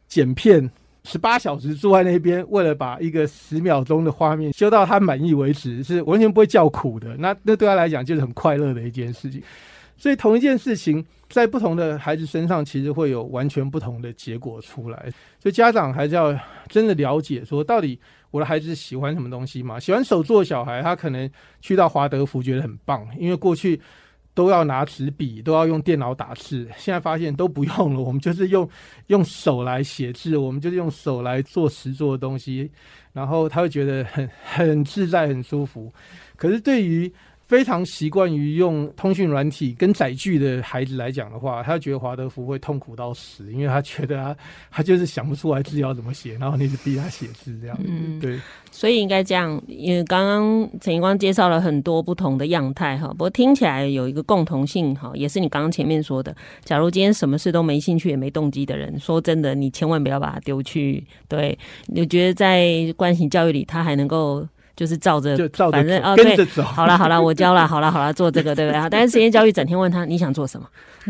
[0.09, 0.69] 剪片
[1.05, 7.15] 十八小时坐在那边，为了把一个十秒钟的画面修到他满意为止，是完全不会叫苦的。
[7.19, 9.43] 那那对他来讲就是很快乐的一件事情。
[9.97, 14.99] 所以同一件事情，在不同的孩子身上，其实会有完全不同的结果出来。
[15.39, 16.37] 所以家长还是要
[16.69, 17.99] 真的了解，说到底
[18.33, 19.79] 我的孩子喜欢什么东西嘛？
[19.79, 21.31] 喜欢手作小孩，他可能
[21.61, 23.81] 去到华德福觉得很棒，因为过去
[24.35, 28.69] 都要拿纸笔，都要用电脑打字，现在发现都不用了，我们就是用
[29.07, 32.71] 用手来写字，我们就是用手来做实做的东西，
[33.13, 35.93] 然后他会觉得很很自在、很舒服。
[36.37, 37.11] 可是对于
[37.47, 44.37] 非常习惯于用通讯软体跟载具的孩子来讲的话，他觉得华德福会痛苦到死，因为他觉得他
[44.71, 47.79] 他就是想不出来字要怎么写，然后你是逼他写字这样。
[47.85, 48.41] 嗯，对。
[48.71, 56.35] 所以应该这样，因为刚刚陈怡光介绍了很多不同的样态哈，不过听起来有一个共同性哈，也是你刚刚前面说的，
[56.65, 61.07] 假如今天什么事都没兴趣也没动机的人，说真的，你千万不要把他丢去。
[61.29, 64.49] 对，你觉得在惯行教育里，他还能够。
[64.77, 68.89] 就是照着，就照着反正啊，对，好了好了，我教了，好了好了，做这个对不对？
[68.91, 70.67] 但是实验教育整天问他你想做什么？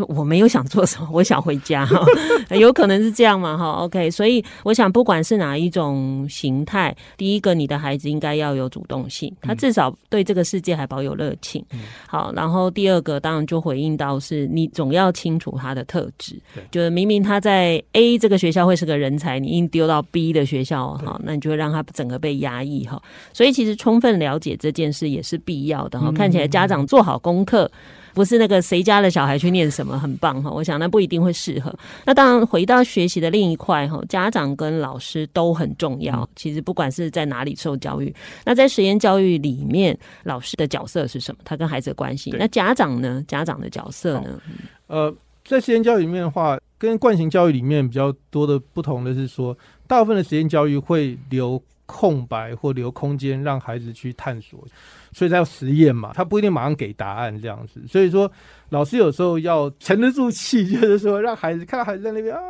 [0.09, 2.05] 我没有想做什么，我想回家哈，
[2.59, 11.65] 有可能是这样嘛哈？OK，所以我想不管是哪一种形态，第一个你的孩子应该要有主动性，他至少对这个世界还保有热情。
[12.09, 16.37] 好，然后第二个当然就回应到是你总要清楚他的特质，
[16.73, 23.01] 就是明明他在 A 这个学校会是个人才，你硬丢到 B 的学校哈，那你就会让他整个被压抑哈，
[23.33, 23.54] 所以。
[23.55, 26.11] 其实充分了解这件事也是必要的哈。
[26.13, 27.71] 看起来家长做好功课，
[28.13, 30.51] 不是那个谁家的小孩去念什么很棒哈。
[30.51, 31.75] 我想那不一定会适合。
[32.05, 36.29] 那当然回到学习的另一块哈，家长跟老师都很重要。
[36.35, 41.41] 其实不管是在哪里受教育，那在实验教育里面，老师的角色是什么？
[41.45, 42.35] 他跟孩子的关系。
[42.39, 43.25] 那家长呢？
[43.29, 44.41] 家长的角色呢？
[44.89, 51.63] 呃，在实验教育里面的话，跟惯性教育里面比较多的不同的是说，大部分的实验教育会留。
[51.87, 54.65] 空白或留空间让孩子去探索，
[55.13, 57.83] 所以他要实验嘛，他不一定马上给答案这样子。
[57.87, 58.31] 所以说，
[58.71, 62.41] 老师有时候要沉得住气， 就是说让孩子看到孩子在那边啊，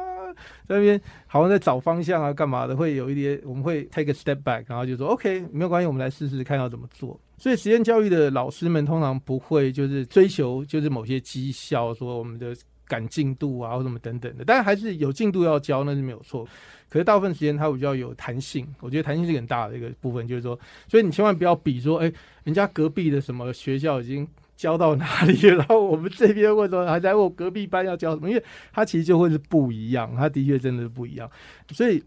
[0.66, 7.18] 在那边好像在找方向啊，干嘛的，会有一点我们会 take a step back，然后就说 OK，没有关系，我们来试试看要怎么做。
[7.36, 12.54] 所以实验教育的老师们通常不会就是追求就是某些绩效，说我们的
[12.86, 16.46] 赶进度啊或什么等等的，但是还是有进度要交，那是没有错。
[16.88, 20.58] 可是大部分时间它比较有弹性，我觉得弹性是很大的一个部分，就是说，
[20.88, 22.12] 所以你千万不要比说，哎、
[22.44, 31.28] 人家隔壁的什么学校已经交到哪里，然后我们这边问说还在问隔壁班要交什么，因为它其实就会是不一样，它的确真的是不一样，
[31.72, 32.00] 所以，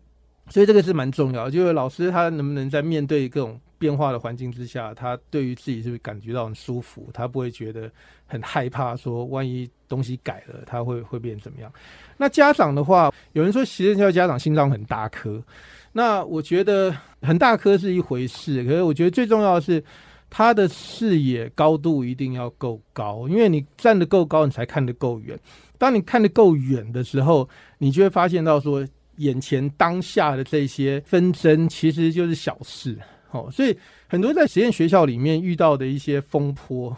[0.49, 7.91] 所以这个是蛮重要的，就是老师他能不能在面对各种变化的环境之下，他对于自己是不是感觉到很舒服，他不会觉得
[8.25, 11.71] 很害怕，说万一东西改了，他会会变怎么样？
[12.17, 15.43] 那家长的话，有人说实验教家长心脏很大颗，
[15.91, 19.83] 那我觉得很大颗是一回事，可是我觉得最重要的是，
[20.29, 25.37] 他的视野高度一定要够高，因为你站得够高，你才看得够远。
[25.77, 28.83] 当你看得够远的时候，你就会发现到说，
[29.17, 32.97] 眼前当下的这些纷争其实就是小事。
[33.31, 36.95] 哦，所以很多在实验学校里面遇到的一些风波，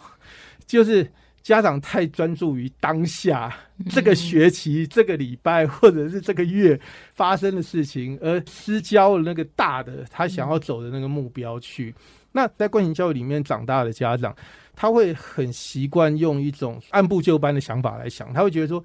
[0.67, 1.11] 就是
[1.41, 3.51] 家长太专注于当下
[3.89, 6.79] 这个学期、这个礼拜或者是这个月
[7.15, 11.93] 发生的事情，而失焦了那个大的他想要走的那个目标去。
[12.31, 14.35] 那在惯性教育里面长大的家长，
[14.75, 18.83] 他会很习惯用一种按部就班的想法来想，他会觉得说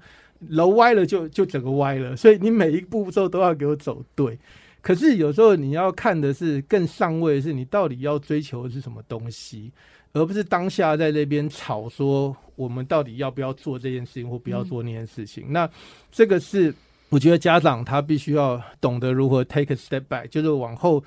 [0.49, 4.37] 楼歪了就就整个歪了，所以你每一步骤都要给我走对。
[4.81, 9.71] 可是有时候你要看的是更上位，是你到底要追求的是什么东西，
[10.13, 15.45] 而不是当下在那边吵说我们到底要不要做这件事情或不要做那件事情。
[15.49, 15.69] 那
[16.11, 16.73] 这个是
[17.09, 21.03] 我觉得家长他必须要懂得如何 take a step back，就是往后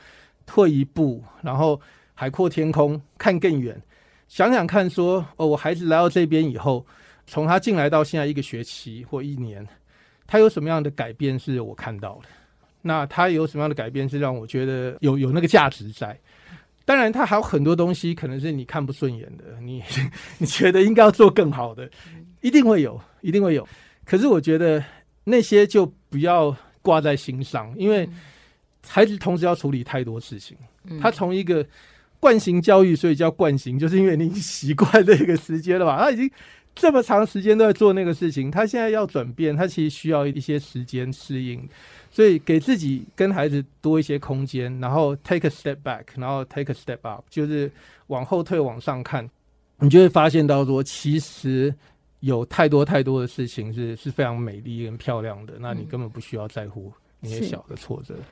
[0.47, 1.81] 退一步，然后。
[2.21, 3.81] 海阔天空，看更远，
[4.27, 6.85] 想想看，说哦，我孩子来到这边以后，
[7.29, 9.65] 从他进来到现在一个学期或一年，
[10.27, 12.29] 他有什么样的改变是我看到的？
[12.81, 16.19] 那他有什么样的改变是让我觉得有有那个价值在？
[16.87, 19.83] 当然，他还有很多东西可能是你看不顺眼的，你
[20.39, 21.89] 你觉得应该要做更好的，
[22.41, 23.69] 一定会有，一定会有。
[24.07, 24.83] 可是我觉得
[25.25, 28.09] 那些就不要挂在心上，因为
[28.87, 30.57] 孩子同时要处理太多事情，
[31.01, 31.65] 他从一个。
[32.21, 35.97] 惯行教育，所以叫惯行，就是因为你习惯那个时间了吧？
[36.01, 36.29] 他已经
[36.79, 41.69] 这么长时间都在做那个事情，他现在要转变，他其实需要一些时间适应，
[42.11, 47.71] 所以给自己跟孩子多一些空间，然后 take a step back，然后 take a step up，就是
[48.07, 49.29] 往后退，往上看，
[49.81, 51.75] 你就会发现到说，其实
[52.21, 58.15] 有太多太多的事情是是非常美丽跟漂亮的，那你根本不需要在乎那些小的挫折。
[58.17, 58.25] 嗯，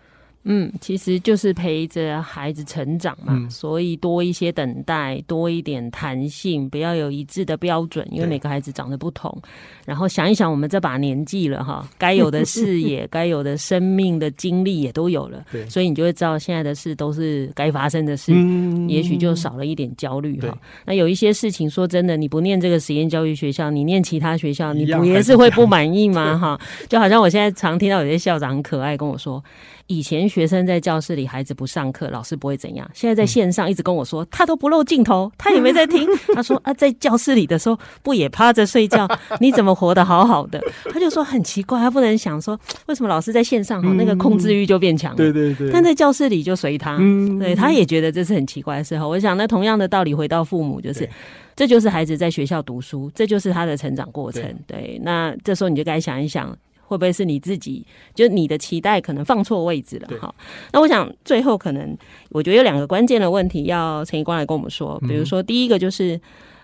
[0.80, 9.36] 其实就是陪着孩子成长嘛，嗯、所以多一些等待，多一点弹性，不要有一致的标准，因为每个孩子长得不同。
[9.84, 20.56] 然后想一想，我们这把年纪了哈， 该有的视野， 该有的生命的经历也都有了，所以你就会知道现在的事都是该发生的事，嗯、也许就少了一点焦虑哈。
[20.84, 26.38] 那有一些事情，说真的，你不念这个实验教育学校，你念其他学校，你不也是会不满意吗？
[26.38, 29.42] 哈，就好像我现在常听到有些校长很可爱跟我说。
[29.88, 32.90] 以前学生在教室里，孩子不上课，老师不会怎样。
[32.92, 36.08] 现在在线上一直跟我说，他都不露镜头，他也没在听。
[36.34, 39.08] 他说啊，在教室里的时候不也趴着睡觉？
[39.40, 40.60] 你怎么活得好好的？
[40.90, 45.16] 他就说很奇怪，他不能想说为什么老师在线上哈，那个控制欲就变强了。
[45.16, 45.70] 对对对。
[45.70, 46.96] 但在教室里就随他，
[47.38, 49.08] 对，他也觉得这是很奇怪的时候。
[49.08, 51.08] 我想那同样的道理回到父母，就是
[51.54, 54.42] 这就是孩子在学校读书，这就是他的成长过程。
[54.66, 56.56] 对，那这时候你就该想一想。
[56.86, 57.84] 会不会是你自己？
[58.14, 60.34] 就你的期待可能放错位置了哈。
[60.72, 61.96] 那我想最后可能，
[62.30, 64.98] 我觉得有两个关键的问题要陈一光来跟我们说。
[65.08, 66.20] 比如说，第一个就是，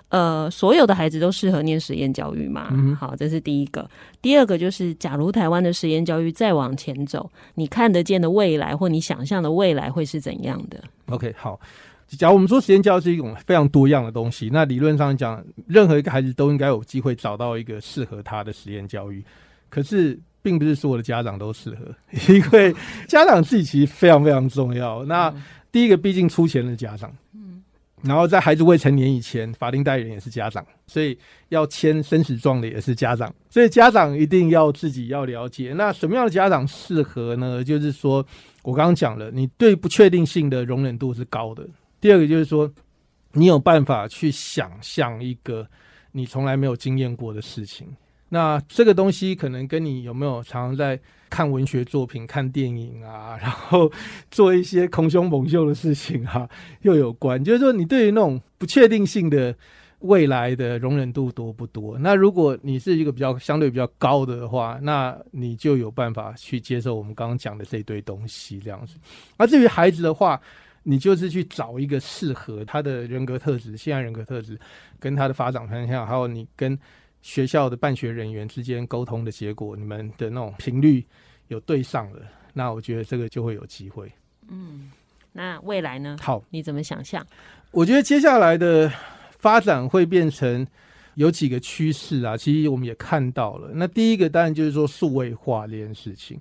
[0.08, 2.68] 呃，所有的孩子都适合念实验教育吗？
[2.70, 3.88] 嗯，好，这是第一个。
[4.20, 11.58] 第二个就是，假如台湾的实验教育再往前走，你看得见的未来或你想象的未来会是怎样的？OK，好。
[12.18, 19.24] 假如我们说实验教育是一种非常多样的东西，那理论上讲，任何一个孩子都应该有机会找到一个适合他的实验教育。
[19.72, 21.86] 可是，并不是所有的家长都适合，
[22.30, 22.74] 因为
[23.08, 25.02] 家长自己其实非常非常重要。
[25.06, 25.34] 那
[25.70, 27.62] 第一个，毕竟出钱的家长，嗯，
[28.02, 31.18] 然后在孩子未成年以前，法定代理人也是家长，所以
[31.48, 35.72] 要签生死状的也是家长，所以家长一定要自己要了解。
[35.74, 37.64] 那什么样的家长适合呢？
[37.64, 38.22] 就是说
[38.62, 41.66] 我刚刚讲了，你对不确定性的容忍度是高的。
[41.98, 42.70] 第二个就是说，
[43.32, 45.66] 你有办法去想象一个
[46.10, 47.86] 你从来没有经验过的事情。
[48.34, 53.92] 那这个东西可能跟你有没有常常在看文学作品、看电影啊， 然后
[54.30, 56.48] 做一些空凶猛秀的事情、啊，
[56.80, 57.44] 又有关。
[57.44, 59.54] 就是说，你对于那种不确定性的
[59.98, 61.98] 未来的容忍度多不多？
[61.98, 68.96] 那如果你是一个比较相对比较高的话，那你就有办法去接受我们刚刚讲的这一堆东西这样子。
[69.36, 70.40] 而至于孩子的话，
[70.84, 74.58] 你就是去找一个适合他的人格特质、现在人格特质
[74.98, 76.78] 跟他的发展方向，还有你跟。
[77.22, 81.02] 学校的办学人员之间沟通的结果，你们的那种频率
[81.48, 82.20] 有对上了，
[82.52, 84.12] 那我觉得这个就会有机会。
[84.48, 84.90] 嗯，
[85.32, 86.16] 那未来呢？
[86.20, 87.26] 好，你怎么想象？
[87.70, 88.92] 我觉得接下来的
[89.38, 90.66] 发展会变成
[91.14, 93.70] 有几个趋势啊，其实我们也看到了。
[93.74, 96.38] 那第一个当然就是说数位化这件事情。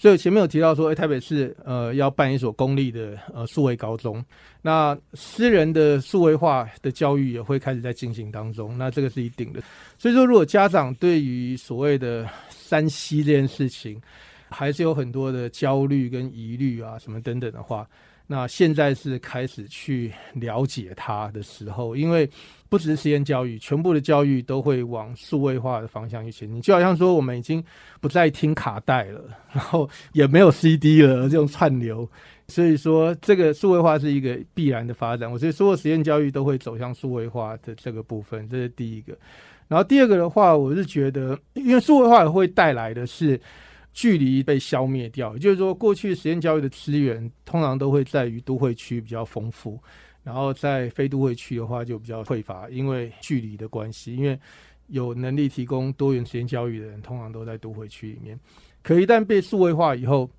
[0.00, 4.24] 所以前面有提到说，哎，台北市呃要办一所公立的呃数位高中，
[4.62, 9.60] 那私人的数位化的教育也会开始在进行当中，那这个是一定的。
[9.98, 14.00] 所以说，如果家长对于所谓的 3C 这件事情
[14.48, 17.86] 还是有很多的焦虑跟疑虑啊什么等等的话，
[18.32, 22.30] 那现在是开始去了解它的时候，因为
[22.68, 26.62] 不只是实验教育，全部的教育都会往数位化的方向去前进。
[26.62, 27.60] 就好像说，我们已经
[28.00, 29.20] 不再听卡带了，
[29.52, 32.08] 然后也没有 CD 了，这种串流。
[32.46, 35.28] 所以说，这个数位化是一个必然的发展。
[35.28, 39.12] 我觉得所有实验教育都会走向数位化的这个部分，这是第一个。
[39.66, 43.40] 然后第二个的话，我是觉得，因为数位化会带来的是。
[43.92, 49.78] 距离被消灭掉，也就是说，过去实验教育的资源通常都会在于都会区比较丰富，
[50.22, 54.14] 然后在非都会区的话就比较匮乏，因为距离的关系。
[54.14, 54.38] 因为
[54.86, 58.38] 有能力提供多元实验教育的人，通常都在都会区里面。
[58.82, 60.30] 可一旦被数位化以后，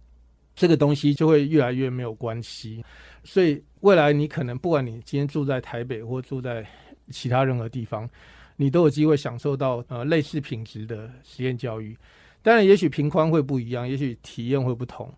[0.56, 2.84] 这个东西就会越来越没有关系。
[3.24, 6.66] 所以未来你可能不管你今天住在台北或住在
[7.10, 8.10] 其他任何地方，
[8.56, 11.96] 你都有机会享受到呃类似品质的实验教育。
[12.44, 15.14] 当然，也许平宽会不一样，也许体验会不同，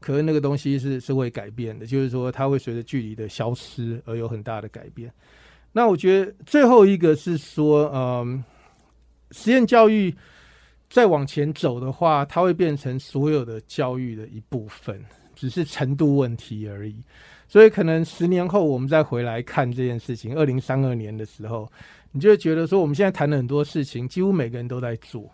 [0.00, 5.12] 可是那个东西是是会改变的，就是说它会随着距离的消失而有很大的改变。
[5.72, 8.42] 那我觉得最后一个是说，嗯，
[9.32, 10.14] 实验教育
[10.88, 15.02] 再往前走的话，它会变成所有的教育的一部分，
[15.34, 16.96] 只是程度问题而已。
[17.48, 21.70] 所以可能十年后我们再回来看这件事情，二零三二年的时候，
[22.12, 25.30] 你就会觉得说，我们现在谈的很多事情，几乎每个人都在做。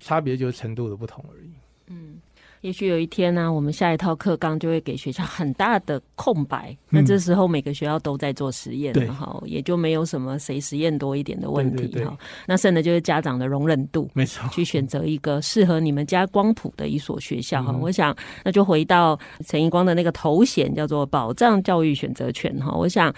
[0.00, 1.50] 差别就是程度的不同而已。
[1.88, 2.20] 嗯，
[2.62, 12.16] 也许有一天呢、啊，我们下一套课纲就会给学校很大的空白，嗯、那这时候每个学校都在做实验，哈，也就没有什么谁实验多一点的问题，哈。
[12.46, 17.80] 那剩的就是家长的容忍度，没错，去选择一个适合你们家光谱的一所学校，哈、嗯。
[17.80, 22.72] 我想那就回到陈一光的那个头衔，叫做保障教育选择权，哈。
[22.72, 23.14] 我想。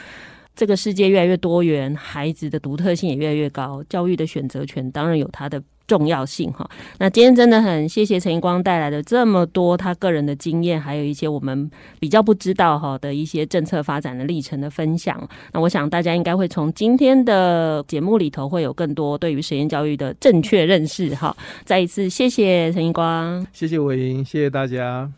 [0.57, 6.68] 这个世界越来越多元，孩子的独特性也越来越高，教育的选择权当然有它的重要性哈。
[6.99, 15.28] 那今天真的很谢谢陈一光带来的这么多他个人的经验，还有一些我们比较不知道哈的一些政策发展的历程的分享。
[15.53, 21.37] 那我想大家应该会从今天的节目里头会有更多对于实验教育的正确认识哈。
[21.64, 25.11] 再一次谢谢陈一光，谢谢伟莹，谢谢大家。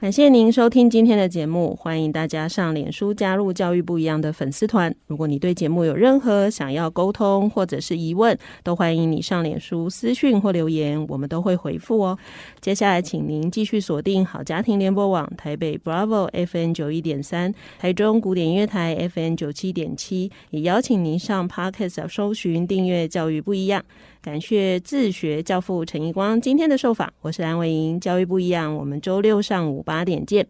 [0.00, 4.92] 感谢您收听今天的节目，欢迎大家上脸书加入“教育不一样”的粉丝团。
[5.06, 8.34] 如果你对节目有任何想要沟通或者是疑问，
[8.64, 12.18] 都欢迎你上脸书私讯或留言，我们都会回复哦。
[12.62, 23.84] 接下来，请您继续锁定好家庭联播网台北 Bravo FM 九一点三，台中古典音乐台 FM 九七点七，也邀请您上 Podcast 搜寻订阅“教育不一样”。
[24.22, 30.46] 感谢自学教父陈义光今天的受访，我是蓝伟莹，教育不一样，我们周六上午八点见。